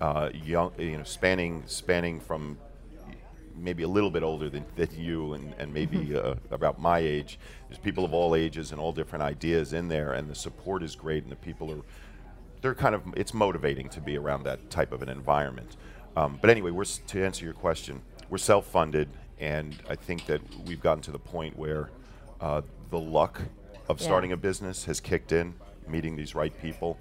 uh, 0.00 0.30
young, 0.32 0.72
you 0.78 0.98
know, 0.98 1.04
spanning 1.04 1.62
spanning 1.66 2.20
from 2.20 2.58
maybe 3.58 3.82
a 3.82 3.88
little 3.88 4.10
bit 4.10 4.22
older 4.22 4.50
than, 4.50 4.64
than 4.76 4.88
you 4.94 5.32
and, 5.32 5.54
and 5.58 5.72
maybe 5.72 6.14
uh, 6.14 6.34
about 6.50 6.78
my 6.78 6.98
age. 6.98 7.38
There's 7.68 7.78
people 7.78 8.04
of 8.04 8.12
all 8.12 8.34
ages 8.34 8.70
and 8.70 8.80
all 8.80 8.92
different 8.92 9.22
ideas 9.22 9.72
in 9.72 9.88
there, 9.88 10.12
and 10.12 10.28
the 10.28 10.34
support 10.34 10.82
is 10.82 10.94
great, 10.94 11.22
and 11.22 11.32
the 11.32 11.36
people 11.36 11.70
are 11.72 11.80
they're 12.62 12.74
kind 12.74 12.94
of 12.94 13.02
it's 13.16 13.34
motivating 13.34 13.88
to 13.90 14.00
be 14.00 14.16
around 14.16 14.44
that 14.44 14.70
type 14.70 14.92
of 14.92 15.02
an 15.02 15.08
environment. 15.08 15.76
Um, 16.16 16.38
but 16.40 16.50
anyway, 16.50 16.70
we're 16.70 16.84
to 16.84 17.24
answer 17.24 17.44
your 17.44 17.54
question, 17.54 18.00
we're 18.30 18.38
self-funded, 18.38 19.08
and 19.38 19.76
I 19.88 19.96
think 19.96 20.26
that 20.26 20.40
we've 20.66 20.80
gotten 20.80 21.02
to 21.02 21.12
the 21.12 21.18
point 21.18 21.58
where 21.58 21.90
uh, 22.40 22.62
the 22.90 22.98
luck 22.98 23.40
of 23.88 24.00
Yeah. 24.00 24.06
starting 24.06 24.32
a 24.32 24.36
business 24.36 24.84
has 24.86 25.00
kicked 25.00 25.32
in, 25.32 25.54
meeting 25.86 26.16
these 26.16 26.34
right 26.34 26.52
people, 26.62 26.98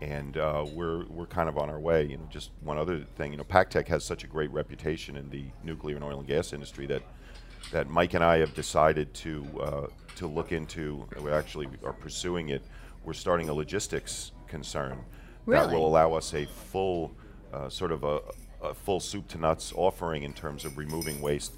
and 0.00 0.36
uh, 0.36 0.64
we're 0.72 1.04
we're 1.06 1.26
kind 1.26 1.48
of 1.48 1.56
on 1.58 1.70
our 1.70 1.80
way. 1.80 2.04
You 2.04 2.18
know, 2.18 2.28
just 2.30 2.50
one 2.60 2.78
other 2.78 3.00
thing, 3.16 3.32
you 3.32 3.38
know, 3.38 3.44
PacTec 3.44 3.88
has 3.88 4.04
such 4.04 4.22
a 4.24 4.26
great 4.26 4.50
reputation 4.52 5.16
in 5.16 5.30
the 5.30 5.46
nuclear 5.64 5.96
and 5.96 6.04
oil 6.04 6.18
and 6.18 6.28
gas 6.28 6.52
industry 6.52 6.86
that 6.86 7.02
that 7.72 7.88
Mike 7.88 8.14
and 8.14 8.22
I 8.22 8.38
have 8.38 8.54
decided 8.54 9.12
to 9.14 9.46
uh, 9.60 9.86
to 10.16 10.26
look 10.26 10.52
into. 10.52 11.06
We 11.20 11.30
actually 11.32 11.68
are 11.84 11.92
pursuing 11.92 12.50
it. 12.50 12.62
We're 13.04 13.14
starting 13.14 13.48
a 13.48 13.54
logistics 13.54 14.32
concern 14.48 15.04
that 15.46 15.70
will 15.70 15.86
allow 15.86 16.12
us 16.12 16.34
a 16.34 16.44
full, 16.46 17.12
uh, 17.52 17.68
sort 17.68 17.92
of 17.92 18.04
a, 18.04 18.20
a 18.62 18.74
full 18.74 19.00
soup 19.00 19.28
to 19.28 19.38
nuts 19.38 19.72
offering 19.76 20.22
in 20.24 20.32
terms 20.32 20.64
of 20.64 20.76
removing 20.76 21.20
waste, 21.20 21.52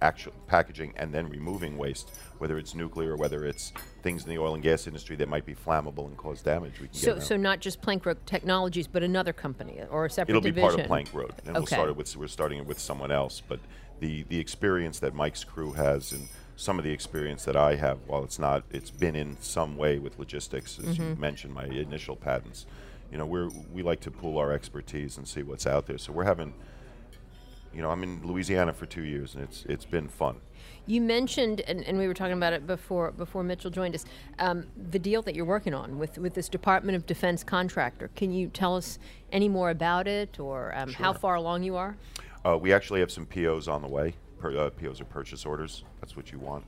actual 0.00 0.32
packaging, 0.46 0.92
and 0.96 1.12
then 1.12 1.28
removing 1.28 1.76
waste, 1.76 2.16
whether 2.38 2.58
it's 2.58 2.74
nuclear 2.74 3.12
or 3.12 3.16
whether 3.16 3.44
it's 3.44 3.72
things 4.02 4.24
in 4.24 4.30
the 4.30 4.38
oil 4.38 4.54
and 4.54 4.62
gas 4.62 4.86
industry 4.86 5.16
that 5.16 5.28
might 5.28 5.44
be 5.44 5.54
flammable 5.54 6.06
and 6.06 6.16
cause 6.16 6.42
damage. 6.42 6.80
We 6.80 6.88
can 6.88 6.94
So, 6.94 7.18
so 7.18 7.36
not 7.36 7.60
just 7.60 7.80
Plank 7.82 8.06
Road 8.06 8.18
Technologies, 8.26 8.86
but 8.86 9.02
another 9.02 9.32
company 9.32 9.80
or 9.90 10.06
a 10.06 10.10
separate 10.10 10.36
It'll 10.36 10.42
be 10.42 10.58
part 10.58 10.78
of 10.78 10.86
Plank 10.86 11.12
Road, 11.12 11.34
and 11.44 11.54
we'll 11.54 11.66
start 11.66 11.88
it 11.88 11.96
with 11.96 12.14
we're 12.16 12.26
starting 12.28 12.58
it 12.58 12.66
with 12.66 12.78
someone 12.78 13.10
else. 13.10 13.42
But 13.46 13.60
the 14.00 14.22
the 14.24 14.38
experience 14.38 14.98
that 15.00 15.14
Mike's 15.14 15.44
crew 15.44 15.72
has, 15.72 16.12
and 16.12 16.28
some 16.56 16.78
of 16.78 16.84
the 16.84 16.90
experience 16.90 17.44
that 17.44 17.56
I 17.56 17.76
have, 17.76 17.98
while 18.06 18.24
it's 18.24 18.38
not, 18.38 18.64
it's 18.70 18.90
been 18.90 19.14
in 19.14 19.36
some 19.40 19.76
way 19.76 19.98
with 19.98 20.18
logistics, 20.18 20.78
as 20.78 20.96
you 20.98 21.04
Mm-hmm. 21.04 21.20
mentioned, 21.20 21.54
my 21.54 21.64
initial 21.66 22.16
patents. 22.16 22.66
You 23.12 23.18
know, 23.18 23.26
we're 23.26 23.48
we 23.72 23.82
like 23.82 24.00
to 24.00 24.10
pool 24.10 24.36
our 24.38 24.52
expertise 24.52 25.16
and 25.16 25.28
see 25.28 25.42
what's 25.42 25.66
out 25.66 25.86
there. 25.86 25.98
So 25.98 26.12
we're 26.12 26.24
having. 26.24 26.54
You 27.72 27.82
know, 27.82 27.90
I'm 27.90 28.02
in 28.02 28.26
Louisiana 28.26 28.72
for 28.72 28.86
two 28.86 29.02
years, 29.02 29.34
and 29.34 29.44
it's 29.44 29.64
it's 29.68 29.84
been 29.84 30.08
fun. 30.08 30.36
You 30.86 31.00
mentioned, 31.02 31.60
and, 31.62 31.82
and 31.84 31.98
we 31.98 32.06
were 32.08 32.14
talking 32.14 32.32
about 32.36 32.52
it 32.52 32.66
before 32.66 33.12
before 33.12 33.42
Mitchell 33.44 33.70
joined 33.70 33.94
us, 33.94 34.04
um, 34.38 34.66
the 34.90 34.98
deal 34.98 35.20
that 35.22 35.34
you're 35.34 35.44
working 35.44 35.74
on 35.74 35.98
with, 35.98 36.16
with 36.18 36.34
this 36.34 36.48
Department 36.48 36.96
of 36.96 37.06
Defense 37.06 37.44
contractor. 37.44 38.08
Can 38.16 38.32
you 38.32 38.48
tell 38.48 38.76
us 38.76 38.98
any 39.30 39.48
more 39.48 39.70
about 39.70 40.08
it, 40.08 40.40
or 40.40 40.72
um, 40.76 40.92
how 40.92 41.12
far 41.12 41.34
along 41.34 41.64
you 41.64 41.76
are? 41.76 41.96
Uh, 42.44 42.56
we 42.56 42.72
actually 42.72 43.00
have 43.00 43.10
some 43.12 43.26
POs 43.26 43.68
on 43.68 43.82
the 43.82 43.88
way. 43.88 44.14
Per, 44.38 44.56
uh, 44.56 44.70
POs 44.70 45.00
are 45.00 45.04
purchase 45.04 45.44
orders. 45.44 45.84
That's 46.06 46.16
what 46.16 46.30
you 46.30 46.38
want. 46.38 46.64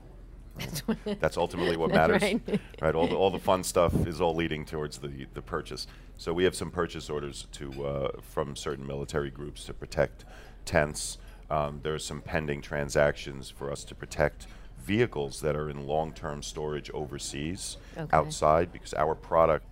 That's 1.20 1.36
ultimately 1.36 1.76
what 1.76 1.90
matters. 1.92 2.20
right. 2.82 2.94
All 2.96 3.06
the, 3.06 3.14
all 3.14 3.30
the 3.30 3.38
fun 3.38 3.62
stuff 3.62 3.94
is 4.04 4.20
all 4.20 4.34
leading 4.34 4.64
towards 4.64 4.98
the, 4.98 5.28
the 5.32 5.42
purchase. 5.42 5.86
So 6.16 6.32
we 6.32 6.42
have 6.42 6.56
some 6.56 6.72
purchase 6.72 7.08
orders 7.08 7.46
to 7.52 7.86
uh, 7.86 8.10
from 8.20 8.56
certain 8.56 8.84
military 8.84 9.30
groups 9.30 9.64
to 9.66 9.74
protect 9.74 10.24
tents. 10.64 11.18
Um, 11.50 11.78
there 11.84 11.94
are 11.94 12.00
some 12.00 12.20
pending 12.20 12.62
transactions 12.62 13.48
for 13.48 13.70
us 13.70 13.84
to 13.84 13.94
protect 13.94 14.48
vehicles 14.84 15.40
that 15.42 15.54
are 15.54 15.70
in 15.70 15.86
long-term 15.86 16.42
storage 16.42 16.90
overseas, 16.90 17.76
Okay. 17.96 18.08
outside, 18.16 18.72
because 18.72 18.92
our 18.94 19.14
product 19.14 19.64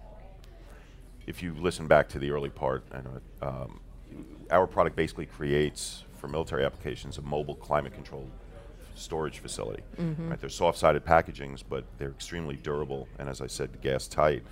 if 1.26 1.42
you 1.42 1.54
listen 1.54 1.88
back 1.88 2.08
to 2.10 2.20
the 2.20 2.30
early 2.30 2.50
part, 2.50 2.84
I 2.92 2.98
know 2.98 3.16
it, 3.16 3.44
um, 3.44 3.80
our 4.48 4.68
product 4.68 4.94
basically 4.94 5.26
creates 5.26 6.04
for 6.18 6.28
military 6.28 6.64
applications 6.64 7.18
a 7.18 7.22
mobile 7.22 7.56
climate 7.56 7.94
controlled 7.94 8.30
storage 8.96 9.38
facility. 9.38 9.82
Right, 10.28 10.40
they're 10.40 10.48
soft-sided 10.50 11.04
packagings, 11.04 11.62
but 11.68 11.84
they're 11.98 12.10
extremely 12.10 12.56
durable, 12.56 13.08
and 13.18 13.28
as 13.28 13.40
I 13.40 13.46
said, 13.46 13.80
gas 13.82 14.08
tight. 14.08 14.42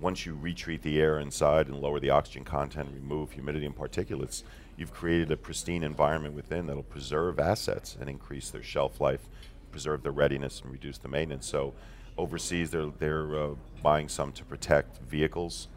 Once 0.00 0.24
you 0.24 0.34
retreat 0.34 0.82
the 0.82 0.98
air 0.98 1.18
inside 1.20 1.68
and 1.68 1.78
lower 1.78 2.00
the 2.00 2.10
oxygen 2.10 2.42
content, 2.42 2.88
remove 2.94 3.32
humidity 3.32 3.66
and 3.66 3.76
particulates, 3.76 4.42
you've 4.78 4.94
created 4.94 5.30
a 5.30 5.36
pristine 5.36 5.82
environment 5.82 6.34
within 6.34 6.66
that'll 6.66 6.82
preserve 6.82 7.38
assets 7.38 7.96
and 8.00 8.08
increase 8.08 8.50
their 8.50 8.62
shelf 8.62 9.00
life, 9.00 9.28
preserve 9.70 10.02
their 10.02 10.12
readiness, 10.12 10.62
and 10.62 10.72
reduce 10.72 10.96
the 10.96 11.08
maintenance. 11.08 11.46
So, 11.46 11.74
overseas, 12.16 12.70
they're 12.70 12.90
they're 12.98 13.38
uh, 13.38 13.50
buying 13.82 14.08
some 14.08 14.32
to 14.32 14.44
protect 14.44 14.98
vehicles 15.02 15.68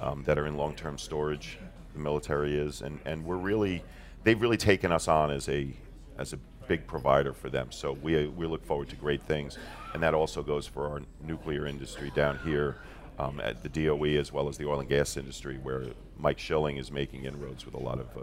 um, 0.00 0.22
that 0.24 0.38
are 0.38 0.46
in 0.46 0.56
long-term 0.56 0.98
storage. 0.98 1.58
The 1.94 2.00
military 2.00 2.56
is, 2.58 2.82
and, 2.82 3.00
and 3.04 3.24
we're 3.24 3.36
really, 3.36 3.82
they've 4.24 4.40
really 4.40 4.56
taken 4.56 4.92
us 4.92 5.08
on 5.08 5.30
as 5.30 5.48
a 5.48 5.74
as 6.18 6.32
a 6.32 6.38
big 6.66 6.86
provider 6.86 7.32
for 7.32 7.50
them. 7.50 7.70
So 7.70 7.92
we 7.92 8.26
we 8.28 8.46
look 8.46 8.64
forward 8.64 8.88
to 8.90 8.96
great 8.96 9.22
things, 9.22 9.58
and 9.92 10.02
that 10.02 10.14
also 10.14 10.42
goes 10.42 10.66
for 10.66 10.88
our 10.88 11.02
nuclear 11.26 11.66
industry 11.66 12.10
down 12.14 12.38
here 12.44 12.76
um, 13.18 13.40
at 13.40 13.62
the 13.62 13.68
DOE 13.68 14.18
as 14.18 14.32
well 14.32 14.48
as 14.48 14.58
the 14.58 14.66
oil 14.66 14.80
and 14.80 14.88
gas 14.88 15.16
industry, 15.16 15.58
where 15.62 15.84
Mike 16.18 16.38
Schilling 16.38 16.76
is 16.76 16.90
making 16.90 17.24
inroads 17.24 17.64
with 17.64 17.74
a 17.74 17.80
lot 17.80 17.98
of 17.98 18.06
uh, 18.16 18.20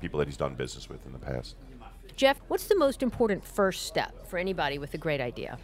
people 0.00 0.18
that 0.18 0.28
he's 0.28 0.36
done 0.36 0.54
business 0.54 0.88
with 0.88 1.04
in 1.06 1.12
the 1.12 1.18
past. 1.18 1.56
Jeff, 2.16 2.40
what's 2.48 2.66
the 2.66 2.76
most 2.76 3.02
important 3.02 3.44
first 3.44 3.86
step 3.86 4.28
for 4.28 4.38
anybody 4.38 4.78
with 4.78 4.92
a 4.94 4.98
great 4.98 5.20
idea? 5.20 5.58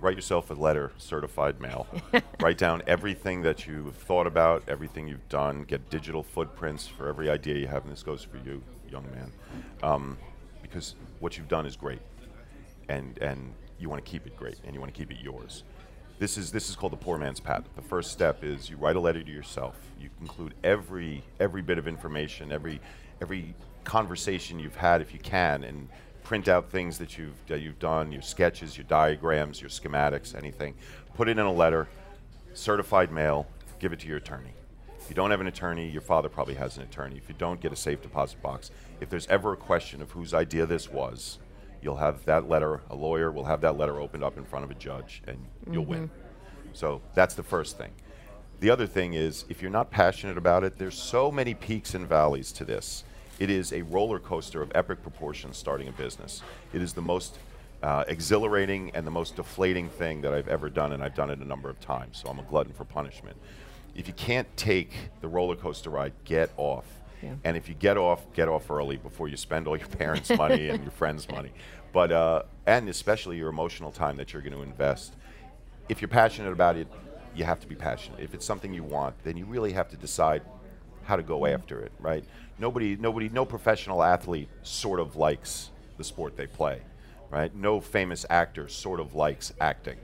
write 0.00 0.16
yourself 0.16 0.50
a 0.50 0.54
letter, 0.54 0.92
certified 0.98 1.60
mail. 1.60 1.86
write 2.40 2.58
down 2.58 2.82
everything 2.86 3.42
that 3.42 3.66
you've 3.66 3.96
thought 3.96 4.26
about, 4.26 4.62
everything 4.68 5.08
you've 5.08 5.28
done. 5.28 5.64
Get 5.64 5.88
digital 5.90 6.22
footprints 6.22 6.86
for 6.86 7.08
every 7.08 7.30
idea 7.30 7.56
you 7.56 7.66
have, 7.66 7.84
and 7.84 7.92
this 7.92 8.02
goes 8.02 8.22
for 8.22 8.36
you, 8.38 8.62
young 8.90 9.04
man, 9.12 9.32
um, 9.82 10.18
because 10.76 10.94
what 11.20 11.38
you've 11.38 11.48
done 11.48 11.64
is 11.64 11.74
great, 11.74 12.00
and 12.90 13.16
and 13.22 13.54
you 13.78 13.88
want 13.88 14.04
to 14.04 14.10
keep 14.10 14.26
it 14.26 14.36
great, 14.36 14.58
and 14.64 14.74
you 14.74 14.80
want 14.80 14.92
to 14.92 14.98
keep 14.98 15.10
it 15.10 15.16
yours. 15.22 15.64
This 16.18 16.36
is 16.36 16.52
this 16.52 16.68
is 16.68 16.76
called 16.76 16.92
the 16.92 16.98
poor 16.98 17.16
man's 17.16 17.40
patent. 17.40 17.74
The 17.76 17.82
first 17.82 18.12
step 18.12 18.44
is 18.44 18.68
you 18.68 18.76
write 18.76 18.96
a 18.96 19.00
letter 19.00 19.22
to 19.22 19.30
yourself. 19.30 19.74
You 19.98 20.10
include 20.20 20.52
every 20.62 21.22
every 21.40 21.62
bit 21.62 21.78
of 21.78 21.88
information, 21.88 22.52
every 22.52 22.78
every 23.22 23.54
conversation 23.84 24.58
you've 24.58 24.76
had, 24.76 25.00
if 25.00 25.14
you 25.14 25.18
can, 25.18 25.64
and 25.64 25.88
print 26.24 26.46
out 26.46 26.70
things 26.70 26.98
that 26.98 27.16
you've 27.16 27.46
that 27.46 27.62
you've 27.62 27.78
done, 27.78 28.12
your 28.12 28.22
sketches, 28.22 28.76
your 28.76 28.84
diagrams, 28.84 29.62
your 29.62 29.70
schematics, 29.70 30.34
anything. 30.34 30.74
Put 31.14 31.28
it 31.28 31.38
in 31.38 31.46
a 31.46 31.52
letter, 31.52 31.88
certified 32.52 33.10
mail. 33.10 33.46
Give 33.78 33.94
it 33.94 34.00
to 34.00 34.08
your 34.08 34.18
attorney. 34.18 34.52
If 35.06 35.10
you 35.10 35.14
don't 35.14 35.30
have 35.30 35.40
an 35.40 35.46
attorney, 35.46 35.88
your 35.88 36.02
father 36.02 36.28
probably 36.28 36.54
has 36.54 36.78
an 36.78 36.82
attorney. 36.82 37.16
If 37.16 37.28
you 37.28 37.36
don't, 37.38 37.60
get 37.60 37.72
a 37.72 37.76
safe 37.76 38.02
deposit 38.02 38.42
box. 38.42 38.72
If 39.00 39.08
there's 39.08 39.28
ever 39.28 39.52
a 39.52 39.56
question 39.56 40.02
of 40.02 40.10
whose 40.10 40.34
idea 40.34 40.66
this 40.66 40.90
was, 40.90 41.38
you'll 41.80 41.98
have 41.98 42.24
that 42.24 42.48
letter. 42.48 42.80
A 42.90 42.96
lawyer 42.96 43.30
will 43.30 43.44
have 43.44 43.60
that 43.60 43.78
letter 43.78 44.00
opened 44.00 44.24
up 44.24 44.36
in 44.36 44.44
front 44.44 44.64
of 44.64 44.72
a 44.72 44.74
judge, 44.74 45.22
and 45.28 45.38
you'll 45.70 45.84
win. 45.84 46.10
So 46.72 47.02
that's 47.14 47.36
the 47.36 47.44
first 47.44 47.78
thing. 47.78 47.92
The 48.58 48.68
other 48.68 48.88
thing 48.88 49.14
is, 49.14 49.44
if 49.48 49.62
you're 49.62 49.70
not 49.70 49.92
passionate 49.92 50.36
about 50.36 50.64
it, 50.64 50.76
there's 50.76 51.00
so 51.00 51.30
many 51.30 51.54
peaks 51.54 51.94
and 51.94 52.08
valleys 52.08 52.50
to 52.54 52.64
this. 52.64 53.04
It 53.38 53.48
is 53.48 53.72
a 53.72 53.82
roller 53.82 54.18
coaster 54.18 54.60
of 54.60 54.72
epic 54.74 55.02
proportions 55.02 55.56
starting 55.56 55.86
a 55.86 55.92
business. 55.92 56.42
It 56.72 56.82
is 56.82 56.94
the 56.94 57.02
most 57.02 57.38
uh, 57.80 58.02
exhilarating 58.08 58.90
and 58.92 59.06
the 59.06 59.12
most 59.12 59.36
deflating 59.36 59.88
thing 59.88 60.22
that 60.22 60.34
I've 60.34 60.48
ever 60.48 60.68
done, 60.68 60.90
and 60.90 61.00
I've 61.00 61.14
done 61.14 61.30
it 61.30 61.38
a 61.38 61.44
number 61.44 61.70
of 61.70 61.78
times, 61.78 62.20
so 62.20 62.28
I'm 62.28 62.40
a 62.40 62.42
glutton 62.42 62.72
for 62.72 62.84
punishment. 62.84 63.36
If 63.96 64.08
you 64.08 64.14
can't 64.14 64.48
take 64.56 64.92
the 65.20 65.28
roller 65.28 65.56
coaster 65.56 65.90
ride, 65.90 66.12
get 66.24 66.50
off. 66.56 66.84
Yeah. 67.22 67.34
And 67.44 67.56
if 67.56 67.68
you 67.68 67.74
get 67.74 67.96
off, 67.96 68.32
get 68.34 68.48
off 68.48 68.70
early 68.70 68.96
before 68.96 69.28
you 69.28 69.36
spend 69.36 69.66
all 69.66 69.76
your 69.76 69.88
parents' 69.98 70.30
money 70.30 70.68
and 70.68 70.82
your 70.82 70.92
friends' 70.92 71.28
money. 71.28 71.50
But, 71.92 72.12
uh, 72.12 72.42
and 72.66 72.88
especially 72.88 73.38
your 73.38 73.48
emotional 73.48 73.90
time 73.90 74.16
that 74.18 74.32
you're 74.32 74.42
going 74.42 74.52
to 74.54 74.62
invest 74.62 75.14
if 75.88 76.00
you're 76.00 76.08
passionate 76.08 76.52
about 76.52 76.76
it, 76.76 76.88
you 77.34 77.44
have 77.44 77.60
to 77.60 77.66
be 77.66 77.74
passionate. 77.74 78.20
If 78.20 78.34
it's 78.34 78.44
something 78.44 78.72
you 78.72 78.82
want, 78.82 79.14
then 79.24 79.36
you 79.36 79.44
really 79.44 79.72
have 79.72 79.88
to 79.90 79.96
decide 79.96 80.42
how 81.04 81.16
to 81.16 81.22
go 81.22 81.46
after 81.46 81.80
it, 81.80 81.92
right? 82.00 82.24
Nobody, 82.58 82.96
nobody, 82.96 83.28
no 83.28 83.44
professional 83.44 84.02
athlete 84.02 84.48
sort 84.62 84.98
of 84.98 85.16
likes 85.16 85.70
the 85.98 86.04
sport 86.04 86.36
they 86.36 86.46
play, 86.46 86.80
right? 87.30 87.54
No 87.54 87.80
famous 87.80 88.26
actor 88.30 88.68
sort 88.68 88.98
of 88.98 89.14
likes 89.14 89.52
acting, 89.60 89.98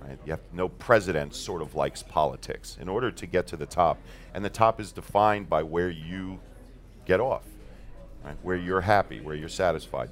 right? 0.00 0.18
You 0.24 0.32
have 0.32 0.40
no 0.52 0.68
president 0.68 1.34
sort 1.34 1.62
of 1.62 1.74
likes 1.74 2.02
politics. 2.02 2.78
In 2.80 2.88
order 2.88 3.10
to 3.10 3.26
get 3.26 3.46
to 3.48 3.56
the 3.56 3.66
top, 3.66 3.98
and 4.34 4.44
the 4.44 4.50
top 4.50 4.80
is 4.80 4.92
defined 4.92 5.48
by 5.48 5.62
where 5.62 5.90
you 5.90 6.40
get 7.04 7.20
off, 7.20 7.44
right? 8.24 8.36
Where 8.42 8.56
you're 8.56 8.80
happy, 8.80 9.20
where 9.20 9.34
you're 9.34 9.48
satisfied. 9.48 10.10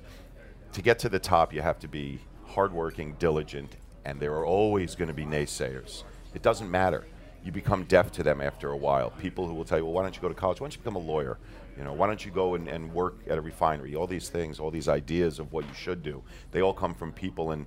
To 0.72 0.82
get 0.82 0.98
to 1.00 1.08
the 1.08 1.18
top, 1.18 1.52
you 1.52 1.62
have 1.62 1.78
to 1.80 1.88
be 1.88 2.20
hardworking, 2.44 3.14
diligent, 3.18 3.76
and 4.04 4.20
there 4.20 4.34
are 4.34 4.46
always 4.46 4.94
going 4.94 5.08
to 5.08 5.14
be 5.14 5.24
naysayers. 5.24 6.04
It 6.34 6.42
doesn't 6.42 6.70
matter. 6.70 7.06
You 7.44 7.52
become 7.52 7.84
deaf 7.84 8.10
to 8.12 8.22
them 8.22 8.40
after 8.40 8.70
a 8.70 8.76
while. 8.76 9.10
People 9.10 9.46
who 9.46 9.54
will 9.54 9.64
tell 9.64 9.78
you, 9.78 9.84
well, 9.84 9.94
why 9.94 10.02
don't 10.02 10.14
you 10.14 10.20
go 10.20 10.28
to 10.28 10.34
college? 10.34 10.60
Why 10.60 10.66
don't 10.66 10.74
you 10.74 10.80
become 10.80 10.96
a 10.96 10.98
lawyer? 10.98 11.38
You 11.76 11.84
know, 11.84 11.92
why 11.92 12.08
don't 12.08 12.24
you 12.24 12.32
go 12.32 12.54
and, 12.56 12.66
and 12.68 12.92
work 12.92 13.18
at 13.28 13.38
a 13.38 13.40
refinery? 13.40 13.94
All 13.94 14.06
these 14.06 14.28
things, 14.28 14.58
all 14.58 14.70
these 14.70 14.88
ideas 14.88 15.38
of 15.38 15.52
what 15.52 15.64
you 15.66 15.74
should 15.74 16.02
do, 16.02 16.22
they 16.50 16.60
all 16.60 16.74
come 16.74 16.92
from 16.92 17.12
people 17.12 17.52
and 17.52 17.66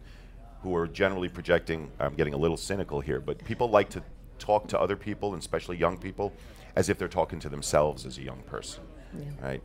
who 0.61 0.75
are 0.75 0.87
generally 0.87 1.29
projecting. 1.29 1.91
I'm 1.99 2.13
getting 2.13 2.33
a 2.33 2.37
little 2.37 2.57
cynical 2.57 3.01
here, 3.01 3.19
but 3.19 3.43
people 3.43 3.69
like 3.69 3.89
to 3.89 4.03
talk 4.39 4.67
to 4.69 4.79
other 4.79 4.95
people, 4.95 5.33
and 5.33 5.41
especially 5.41 5.77
young 5.77 5.97
people, 5.97 6.33
as 6.75 6.89
if 6.89 6.97
they're 6.97 7.07
talking 7.07 7.39
to 7.39 7.49
themselves 7.49 8.05
as 8.05 8.17
a 8.17 8.21
young 8.21 8.41
person. 8.43 8.83
Right? 9.41 9.63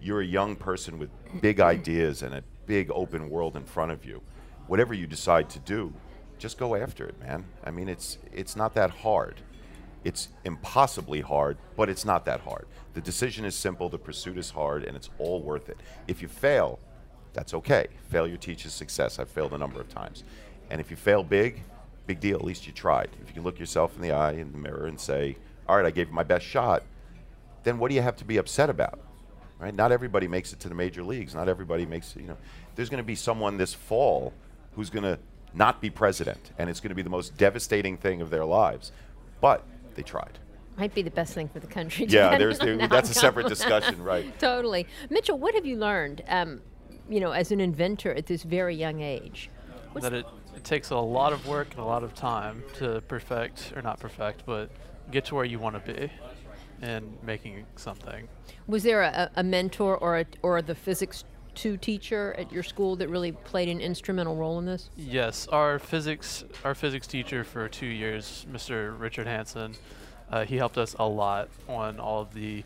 You're 0.00 0.20
a 0.20 0.26
young 0.26 0.56
person 0.56 0.98
with 0.98 1.10
big 1.40 1.60
ideas 1.60 2.22
and 2.22 2.34
a 2.34 2.42
big 2.66 2.90
open 2.90 3.30
world 3.30 3.56
in 3.56 3.64
front 3.64 3.92
of 3.92 4.04
you. 4.04 4.22
Whatever 4.66 4.94
you 4.94 5.06
decide 5.06 5.48
to 5.50 5.58
do, 5.60 5.92
just 6.38 6.58
go 6.58 6.74
after 6.74 7.06
it, 7.06 7.18
man. 7.20 7.44
I 7.64 7.70
mean, 7.70 7.88
it's 7.88 8.18
it's 8.32 8.54
not 8.54 8.74
that 8.74 8.90
hard. 8.90 9.40
It's 10.04 10.28
impossibly 10.44 11.20
hard, 11.20 11.58
but 11.76 11.88
it's 11.88 12.04
not 12.04 12.24
that 12.26 12.40
hard. 12.40 12.66
The 12.94 13.00
decision 13.00 13.44
is 13.44 13.54
simple, 13.54 13.88
the 13.88 13.98
pursuit 13.98 14.38
is 14.38 14.50
hard, 14.50 14.84
and 14.84 14.96
it's 14.96 15.10
all 15.18 15.42
worth 15.42 15.68
it. 15.68 15.78
If 16.06 16.22
you 16.22 16.28
fail, 16.28 16.78
that's 17.38 17.54
okay. 17.54 17.86
Failure 18.10 18.36
teaches 18.36 18.72
success. 18.72 19.20
I've 19.20 19.28
failed 19.28 19.54
a 19.54 19.58
number 19.58 19.80
of 19.80 19.88
times. 19.88 20.24
And 20.70 20.80
if 20.80 20.90
you 20.90 20.96
fail 20.96 21.22
big, 21.22 21.62
big 22.08 22.18
deal. 22.18 22.36
At 22.36 22.44
least 22.44 22.66
you 22.66 22.72
tried. 22.72 23.10
If 23.22 23.28
you 23.28 23.34
can 23.34 23.44
look 23.44 23.60
yourself 23.60 23.94
in 23.94 24.02
the 24.02 24.10
eye 24.10 24.32
in 24.32 24.50
the 24.50 24.58
mirror 24.58 24.86
and 24.86 24.98
say, 24.98 25.36
"All 25.68 25.76
right, 25.76 25.86
I 25.86 25.92
gave 25.92 26.08
it 26.08 26.12
my 26.12 26.24
best 26.24 26.44
shot," 26.44 26.82
then 27.62 27.78
what 27.78 27.90
do 27.90 27.94
you 27.94 28.02
have 28.02 28.16
to 28.16 28.24
be 28.24 28.38
upset 28.38 28.68
about? 28.68 28.98
Right? 29.60 29.72
Not 29.72 29.92
everybody 29.92 30.26
makes 30.26 30.52
it 30.52 30.58
to 30.60 30.68
the 30.68 30.74
major 30.74 31.04
leagues. 31.04 31.32
Not 31.32 31.48
everybody 31.48 31.86
makes 31.86 32.16
it, 32.16 32.22
you 32.22 32.28
know. 32.28 32.36
There's 32.74 32.88
going 32.88 33.02
to 33.02 33.06
be 33.06 33.14
someone 33.14 33.56
this 33.56 33.72
fall 33.72 34.32
who's 34.74 34.90
going 34.90 35.04
to 35.04 35.18
not 35.54 35.80
be 35.80 35.90
president, 35.90 36.50
and 36.58 36.68
it's 36.68 36.80
going 36.80 36.90
to 36.90 36.96
be 36.96 37.02
the 37.02 37.10
most 37.10 37.36
devastating 37.36 37.96
thing 37.96 38.20
of 38.20 38.30
their 38.30 38.44
lives. 38.44 38.90
But 39.40 39.64
they 39.94 40.02
tried. 40.02 40.40
Might 40.76 40.94
be 40.94 41.02
the 41.02 41.10
best 41.10 41.34
thing 41.34 41.48
for 41.48 41.60
the 41.60 41.66
country. 41.66 42.06
Yeah, 42.06 42.36
there's 42.36 42.58
the 42.58 42.88
that's 42.90 43.10
a 43.10 43.14
separate 43.14 43.48
discussion, 43.56 44.02
right? 44.02 44.36
totally. 44.40 44.86
Mitchell, 45.08 45.38
what 45.38 45.54
have 45.54 45.66
you 45.66 45.76
learned, 45.76 46.22
um, 46.28 46.62
you 47.08 47.20
know, 47.20 47.32
as 47.32 47.52
an 47.52 47.60
inventor 47.60 48.12
at 48.12 48.26
this 48.26 48.42
very 48.42 48.74
young 48.74 49.00
age? 49.00 49.50
What's 49.92 50.04
that 50.04 50.12
it, 50.12 50.26
it 50.56 50.64
takes 50.64 50.90
a 50.90 50.96
lot 50.96 51.32
of 51.32 51.46
work 51.46 51.70
and 51.70 51.80
a 51.80 51.84
lot 51.84 52.02
of 52.02 52.14
time 52.14 52.62
to 52.76 53.00
perfect, 53.08 53.72
or 53.74 53.82
not 53.82 54.00
perfect, 54.00 54.44
but 54.46 54.70
get 55.10 55.24
to 55.26 55.34
where 55.34 55.44
you 55.44 55.58
want 55.58 55.84
to 55.84 55.92
be 55.92 56.10
in 56.82 57.16
making 57.22 57.64
something. 57.76 58.28
Was 58.66 58.82
there 58.82 59.02
a, 59.02 59.30
a 59.36 59.42
mentor 59.42 59.96
or 59.96 60.20
a, 60.20 60.26
or 60.42 60.62
the 60.62 60.74
physics 60.74 61.24
two 61.54 61.76
teacher 61.76 62.34
at 62.38 62.52
your 62.52 62.62
school 62.62 62.94
that 62.96 63.08
really 63.08 63.32
played 63.32 63.68
an 63.68 63.80
instrumental 63.80 64.36
role 64.36 64.58
in 64.58 64.66
this? 64.66 64.90
Yes, 64.96 65.48
our 65.48 65.78
physics 65.78 66.44
our 66.64 66.74
physics 66.74 67.06
teacher 67.06 67.42
for 67.42 67.68
two 67.68 67.86
years, 67.86 68.46
Mr. 68.50 68.98
Richard 68.98 69.26
Hansen, 69.26 69.74
uh, 70.30 70.44
he 70.44 70.56
helped 70.56 70.78
us 70.78 70.94
a 70.98 71.06
lot 71.06 71.48
on 71.68 71.98
all 71.98 72.22
of 72.22 72.34
the 72.34 72.64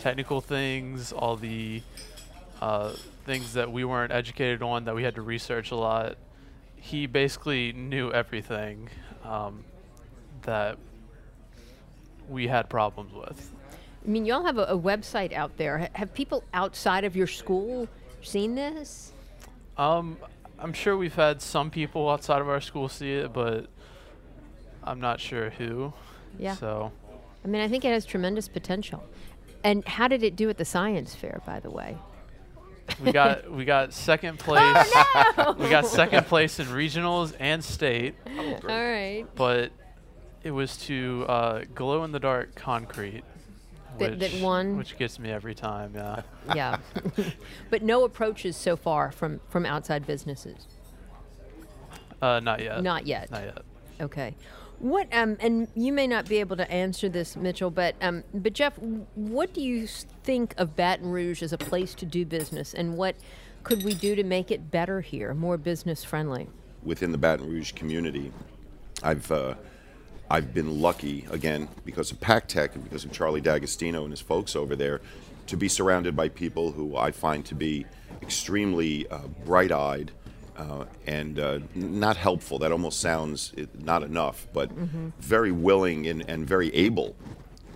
technical 0.00 0.40
things, 0.40 1.12
all 1.12 1.36
the 1.36 1.82
uh, 2.60 2.92
things 3.26 3.54
that 3.54 3.70
we 3.70 3.84
weren't 3.84 4.12
educated 4.12 4.62
on 4.62 4.84
that 4.84 4.94
we 4.94 5.02
had 5.02 5.16
to 5.16 5.22
research 5.22 5.72
a 5.72 5.76
lot. 5.76 6.16
He 6.76 7.06
basically 7.06 7.72
knew 7.72 8.12
everything 8.12 8.88
um, 9.24 9.64
that 10.42 10.78
we 12.28 12.46
had 12.46 12.70
problems 12.70 13.12
with. 13.12 13.52
I 14.04 14.08
mean, 14.08 14.24
y'all 14.24 14.44
have 14.44 14.58
a, 14.58 14.64
a 14.64 14.78
website 14.78 15.32
out 15.32 15.56
there. 15.56 15.78
Ha- 15.78 15.88
have 15.94 16.14
people 16.14 16.44
outside 16.54 17.04
of 17.04 17.16
your 17.16 17.26
school 17.26 17.88
seen 18.22 18.54
this? 18.54 19.12
Um, 19.76 20.16
I'm 20.58 20.72
sure 20.72 20.96
we've 20.96 21.14
had 21.14 21.42
some 21.42 21.70
people 21.70 22.08
outside 22.08 22.40
of 22.40 22.48
our 22.48 22.60
school 22.60 22.88
see 22.88 23.12
it, 23.12 23.32
but 23.32 23.66
I'm 24.84 25.00
not 25.00 25.18
sure 25.18 25.50
who. 25.50 25.92
Yeah. 26.38 26.54
So 26.54 26.92
I 27.44 27.48
mean, 27.48 27.60
I 27.60 27.68
think 27.68 27.84
it 27.84 27.88
has 27.88 28.04
tremendous 28.04 28.48
potential. 28.48 29.02
And 29.64 29.86
how 29.86 30.06
did 30.06 30.22
it 30.22 30.36
do 30.36 30.48
at 30.48 30.58
the 30.58 30.64
science 30.64 31.14
fair, 31.14 31.40
by 31.44 31.58
the 31.58 31.70
way? 31.70 31.96
We 33.02 33.12
got 33.12 33.50
we 33.50 33.64
got 33.64 33.92
second 33.92 34.38
place. 34.40 34.92
We 35.58 35.68
got 35.68 35.86
second 35.86 36.26
place 36.26 36.58
in 36.60 36.66
regionals 36.66 37.34
and 37.38 37.62
state, 37.62 38.14
All 38.38 38.60
right. 38.68 39.24
but 39.34 39.72
it 40.42 40.50
was 40.50 40.76
to 40.78 41.24
uh, 41.28 41.64
glow 41.74 42.04
in 42.04 42.12
the 42.12 42.20
dark 42.20 42.54
concrete. 42.54 43.24
That- 43.98 44.18
that? 44.18 44.74
Which 44.76 44.96
gets 44.98 45.18
me 45.18 45.30
every 45.30 45.54
time, 45.54 45.92
yeah. 45.94 46.22
Yeah. 46.54 46.78
but 47.70 47.82
no 47.82 48.04
approaches 48.04 48.56
so 48.56 48.76
far 48.76 49.10
from, 49.10 49.40
from 49.48 49.64
outside 49.64 50.06
businesses. 50.06 50.66
Uh, 52.20 52.40
not 52.40 52.62
yet. 52.62 52.82
Not 52.82 53.06
yet. 53.06 53.30
Not 53.30 53.42
yet. 53.42 53.62
Okay. 54.00 54.34
What 54.78 55.08
um 55.12 55.36
and 55.40 55.68
you 55.74 55.92
may 55.92 56.06
not 56.06 56.28
be 56.28 56.38
able 56.40 56.56
to 56.56 56.70
answer 56.70 57.08
this, 57.08 57.36
Mitchell, 57.36 57.70
but 57.70 57.94
um 58.00 58.24
but 58.34 58.52
Jeff, 58.52 58.78
what 58.78 59.54
do 59.54 59.60
you 59.60 59.86
think 59.86 60.54
of 60.58 60.76
Baton 60.76 61.10
Rouge 61.10 61.42
as 61.42 61.52
a 61.52 61.58
place 61.58 61.94
to 61.94 62.06
do 62.06 62.24
business, 62.24 62.74
and 62.74 62.96
what 62.96 63.16
could 63.62 63.82
we 63.84 63.94
do 63.94 64.14
to 64.14 64.22
make 64.22 64.50
it 64.50 64.70
better 64.70 65.00
here, 65.00 65.34
more 65.34 65.56
business 65.56 66.04
friendly? 66.04 66.48
within 66.86 67.12
the 67.12 67.18
Baton 67.18 67.50
Rouge 67.50 67.72
community, 67.72 68.32
I've 69.02 69.30
uh, 69.30 69.56
I've 70.30 70.54
been 70.54 70.80
lucky 70.80 71.26
again 71.30 71.68
because 71.84 72.10
of 72.10 72.20
PacTec 72.20 72.74
and 72.74 72.82
because 72.82 73.04
of 73.04 73.12
Charlie 73.12 73.40
D'Agostino 73.40 74.04
and 74.04 74.12
his 74.12 74.20
folks 74.20 74.56
over 74.56 74.74
there 74.74 75.00
to 75.48 75.56
be 75.56 75.68
surrounded 75.68 76.16
by 76.16 76.28
people 76.28 76.72
who 76.72 76.96
I 76.96 77.10
find 77.10 77.44
to 77.46 77.54
be 77.54 77.86
extremely 78.22 79.06
uh, 79.08 79.18
bright-eyed 79.44 80.10
uh, 80.56 80.84
and 81.06 81.38
uh, 81.38 81.58
not 81.74 82.16
helpful. 82.16 82.58
That 82.58 82.72
almost 82.72 83.00
sounds 83.00 83.54
not 83.78 84.02
enough, 84.02 84.46
but 84.52 84.70
very 85.20 85.52
willing 85.52 86.06
and, 86.06 86.28
and 86.28 86.46
very 86.46 86.74
able 86.74 87.14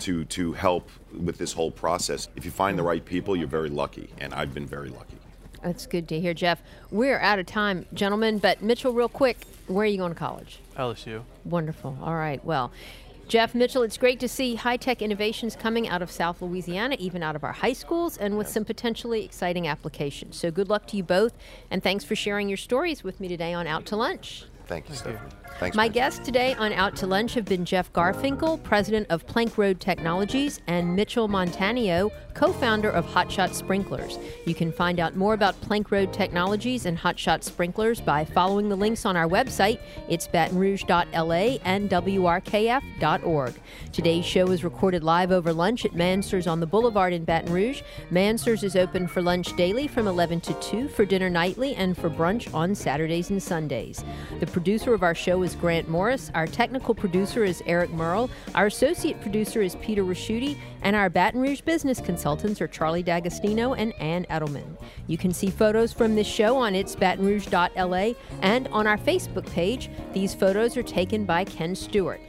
to 0.01 0.25
to 0.25 0.53
help 0.53 0.91
with 1.13 1.39
this 1.39 1.53
whole 1.53 1.71
process. 1.71 2.29
If 2.37 2.45
you 2.45 2.51
find 2.51 2.79
the 2.79 2.83
right 2.83 3.05
people, 3.05 3.37
you're 3.37 3.49
very 3.49 3.71
lucky, 3.71 4.11
and 4.19 4.35
I've 4.35 4.55
been 4.55 4.67
very 4.67 4.89
lucky. 4.89 5.19
That's 5.63 5.87
good 5.87 6.09
to 6.09 6.19
hear, 6.19 6.33
Jeff. 6.33 6.63
We're 6.91 7.19
out 7.19 7.39
of 7.39 7.47
time, 7.47 7.85
gentlemen, 7.93 8.39
but 8.39 8.63
Mitchell, 8.63 8.95
real 8.95 9.11
quick, 9.11 9.45
where 9.67 9.85
are 9.85 9.87
you 9.87 9.99
going 9.99 10.13
to 10.13 10.19
college? 10.19 10.59
LSU. 10.79 11.23
Wonderful. 11.45 11.99
All 12.03 12.15
right. 12.15 12.43
Well, 12.45 12.73
Jeff 13.31 13.55
Mitchell, 13.55 13.85
it's 13.85 13.97
great 13.97 14.19
to 14.19 14.27
see 14.27 14.57
high 14.57 14.77
tech 14.77 15.01
innovations 15.01 15.55
coming 15.55 15.89
out 15.89 16.03
of 16.03 16.11
South 16.11 16.43
Louisiana, 16.43 16.97
even 16.99 17.23
out 17.23 17.37
of 17.37 17.45
our 17.45 17.53
high 17.53 17.73
schools, 17.73 18.17
and 18.17 18.37
with 18.37 18.49
some 18.49 18.65
potentially 18.65 19.25
exciting 19.25 19.69
applications. 19.69 20.37
So 20.37 20.51
good 20.51 20.69
luck 20.69 20.89
to 20.89 20.97
you 20.97 21.05
both, 21.05 21.33
and 21.71 21.81
thanks 21.81 22.03
for 22.03 22.17
sharing 22.17 22.49
your 22.49 22.57
stories 22.57 23.05
with 23.05 23.21
me 23.21 23.29
today 23.29 23.55
on 23.55 23.69
Out 23.69 23.87
to 23.87 23.95
Lunch. 23.95 24.47
Thank 24.71 24.89
you, 24.89 24.95
Stephanie. 24.95 25.31
Thanks. 25.59 25.77
My 25.77 25.87
man. 25.87 25.93
guests 25.93 26.25
today 26.25 26.55
on 26.55 26.73
Out 26.73 26.97
to 26.97 27.07
Lunch 27.07 27.35
have 27.35 27.45
been 27.45 27.65
Jeff 27.65 27.93
Garfinkel, 27.93 28.63
president 28.63 29.09
of 29.11 29.27
Plank 29.27 29.59
Road 29.59 29.79
Technologies, 29.79 30.61
and 30.69 30.95
Mitchell 30.97 31.29
Montanio, 31.29 32.11
co 32.33 32.53
founder 32.53 32.89
of 32.89 33.05
Hotshot 33.05 33.53
Sprinklers. 33.53 34.19
You 34.47 34.55
can 34.55 34.73
find 34.73 34.99
out 35.01 35.17
more 35.17 35.35
about 35.35 35.61
Plank 35.61 35.91
Road 35.91 36.13
Technologies 36.15 36.87
and 36.87 36.97
Hotshot 36.97 37.43
Sprinklers 37.43 38.01
by 38.01 38.25
following 38.25 38.69
the 38.71 38.77
links 38.77 39.05
on 39.05 39.17
our 39.17 39.29
website. 39.29 39.81
It's 40.09 40.27
batonrouge.la 40.29 41.59
and 41.65 41.91
WRKF.org. 41.91 43.55
Today's 43.93 44.25
show 44.25 44.47
is 44.53 44.65
recorded 44.65 45.05
live 45.05 45.33
over 45.33 45.53
lunch 45.53 45.85
at 45.85 45.95
Mansurs 45.95 46.47
on 46.47 46.61
the 46.61 46.67
Boulevard 46.67 47.13
in 47.13 47.25
Baton 47.25 47.53
Rouge. 47.53 47.83
Mansurs 48.11 48.63
is 48.63 48.77
open 48.77 49.07
for 49.09 49.21
lunch 49.21 49.55
daily 49.57 49.89
from 49.89 50.07
11 50.07 50.41
to 50.43 50.55
2, 50.55 50.89
for 50.89 51.05
dinner 51.05 51.29
nightly, 51.29 51.75
and 51.75 51.99
for 51.99 52.09
brunch 52.09 52.53
on 52.55 52.75
Saturdays 52.75 53.29
and 53.29 53.43
Sundays. 53.43 54.05
The 54.39 54.47
producer 54.61 54.93
of 54.93 55.03
our 55.03 55.15
show 55.15 55.43
is 55.43 55.55
Grant 55.55 55.89
Morris. 55.89 56.31
Our 56.35 56.47
technical 56.47 56.95
producer 56.95 57.45
is 57.45 57.63
Eric 57.65 57.89
Merle. 57.93 58.29
Our 58.55 58.67
associate 58.67 59.19
producer 59.23 59.63
is 59.63 59.75
Peter 59.77 60.05
Raschuti. 60.05 60.59
And 60.83 60.95
our 60.95 61.09
Baton 61.09 61.41
Rouge 61.41 61.63
business 61.63 61.99
consultants 61.99 62.61
are 62.61 62.69
Charlie 62.69 63.03
D'Agostino 63.03 63.73
and 63.73 63.95
Ann 64.03 64.27
Edelman. 64.29 64.77
You 65.07 65.17
can 65.17 65.33
see 65.33 65.49
photos 65.49 65.95
from 65.95 66.15
this 66.15 66.27
show 66.27 66.59
on 66.59 66.75
itsbatonrouge.la 66.75 68.13
and 68.43 68.69
on 68.69 68.87
our 68.87 68.99
Facebook 68.99 69.51
page. 69.51 69.89
These 70.13 70.35
photos 70.35 70.77
are 70.77 70.83
taken 70.83 71.25
by 71.25 71.45
Ken 71.45 71.75
Stewart. 71.75 72.21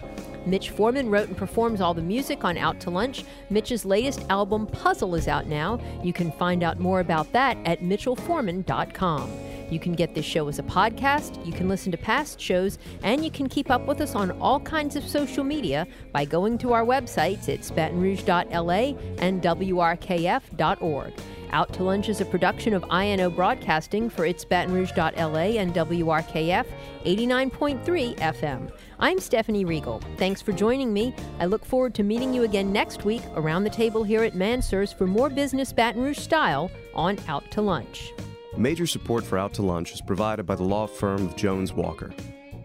Mitch 0.46 0.70
Foreman 0.70 1.10
wrote 1.12 1.28
and 1.28 1.36
performs 1.36 1.82
all 1.82 1.94
the 1.94 2.02
music 2.02 2.46
on 2.46 2.58
Out 2.58 2.80
to 2.80 2.90
Lunch. 2.90 3.26
Mitch's 3.50 3.84
latest 3.84 4.26
album, 4.30 4.68
Puzzle, 4.68 5.16
is 5.16 5.28
out 5.28 5.48
now. 5.48 5.82
You 6.02 6.14
can 6.14 6.32
find 6.32 6.64
out 6.64 6.80
more 6.80 7.02
about 7.02 7.30
that 7.34 7.58
at 7.66 7.82
mitchellforeman.com. 7.82 9.51
You 9.72 9.80
can 9.80 9.94
get 9.94 10.14
this 10.14 10.26
show 10.26 10.48
as 10.50 10.60
a 10.60 10.64
podcast, 10.64 11.44
you 11.46 11.54
can 11.54 11.68
listen 11.68 11.92
to 11.94 11.98
past 11.98 12.40
shows, 12.40 12.78
and 13.04 13.24
you 13.24 13.32
can 13.32 13.48
keep 13.50 13.72
up 13.72 13.88
with 13.88 14.02
us 14.02 14.14
on 14.14 14.32
all 14.40 14.60
kinds 14.60 14.96
of 14.96 15.04
social 15.08 15.44
media 15.44 15.88
by 16.12 16.26
going 16.26 16.58
to 16.60 16.74
our 16.74 16.86
websites 16.86 17.48
at 17.48 17.62
batonrouge.la 17.62 19.00
and 19.20 19.42
wrkf.org. 19.42 21.14
Out 21.54 21.74
to 21.74 21.84
Lunch 21.84 22.08
is 22.08 22.22
a 22.22 22.26
production 22.26 22.74
of 22.74 22.84
INO 22.92 23.30
Broadcasting 23.30 24.10
for 24.10 24.26
its 24.26 24.46
batonrouge.la 24.46 25.60
and 25.60 25.74
WRKF 25.74 26.66
89.3 27.06 28.18
FM. 28.18 28.72
I'm 29.00 29.20
Stephanie 29.20 29.66
Riegel. 29.66 30.02
Thanks 30.18 30.42
for 30.42 30.54
joining 30.54 30.94
me. 30.94 31.14
I 31.40 31.46
look 31.46 31.66
forward 31.66 31.94
to 31.96 32.04
meeting 32.04 32.34
you 32.34 32.44
again 32.44 32.72
next 32.72 33.04
week 33.04 33.24
around 33.36 33.64
the 33.64 33.70
table 33.70 34.04
here 34.04 34.24
at 34.24 34.34
Mansurs 34.34 34.94
for 34.94 35.08
more 35.08 35.30
business 35.30 35.74
Baton 35.74 36.02
Rouge 36.02 36.20
style 36.20 36.72
on 36.94 37.18
Out 37.28 37.50
to 37.52 37.62
Lunch. 37.62 38.14
Major 38.58 38.86
support 38.86 39.24
for 39.24 39.38
Out 39.38 39.54
to 39.54 39.62
Lunch 39.62 39.94
is 39.94 40.02
provided 40.02 40.46
by 40.46 40.56
the 40.56 40.64
law 40.64 40.86
firm 40.86 41.26
of 41.26 41.38
Jones 41.38 41.72
Walker. 41.72 42.12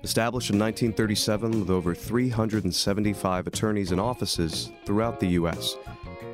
Established 0.02 0.50
in 0.50 0.58
1937 0.58 1.60
with 1.60 1.70
over 1.70 1.94
375 1.94 3.46
attorneys 3.46 3.92
and 3.92 4.00
offices 4.00 4.72
throughout 4.84 5.20
the 5.20 5.28
U.S., 5.28 5.76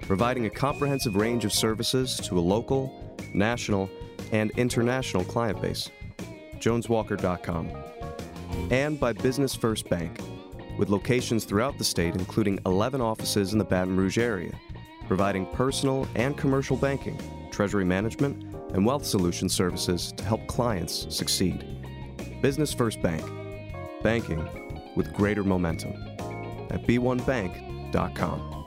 providing 0.00 0.46
a 0.46 0.50
comprehensive 0.50 1.16
range 1.16 1.44
of 1.44 1.52
services 1.52 2.16
to 2.16 2.38
a 2.38 2.40
local, 2.40 3.14
national, 3.34 3.90
and 4.32 4.50
international 4.52 5.22
client 5.24 5.60
base. 5.60 5.90
JonesWalker.com. 6.58 7.70
And 8.70 8.98
by 8.98 9.12
Business 9.12 9.54
First 9.54 9.88
Bank, 9.90 10.18
with 10.78 10.88
locations 10.88 11.44
throughout 11.44 11.76
the 11.76 11.84
state, 11.84 12.14
including 12.14 12.58
11 12.64 13.02
offices 13.02 13.52
in 13.52 13.58
the 13.58 13.64
Baton 13.64 13.96
Rouge 13.98 14.16
area, 14.16 14.58
providing 15.06 15.44
personal 15.46 16.08
and 16.14 16.38
commercial 16.38 16.76
banking, 16.76 17.18
treasury 17.50 17.84
management, 17.84 18.51
and 18.72 18.84
wealth 18.84 19.04
solution 19.04 19.48
services 19.48 20.12
to 20.12 20.24
help 20.24 20.46
clients 20.46 21.06
succeed. 21.14 21.64
Business 22.40 22.72
First 22.72 23.00
Bank, 23.02 23.22
banking 24.02 24.48
with 24.96 25.12
greater 25.12 25.44
momentum 25.44 25.92
at 26.70 26.82
b1bank.com. 26.84 28.61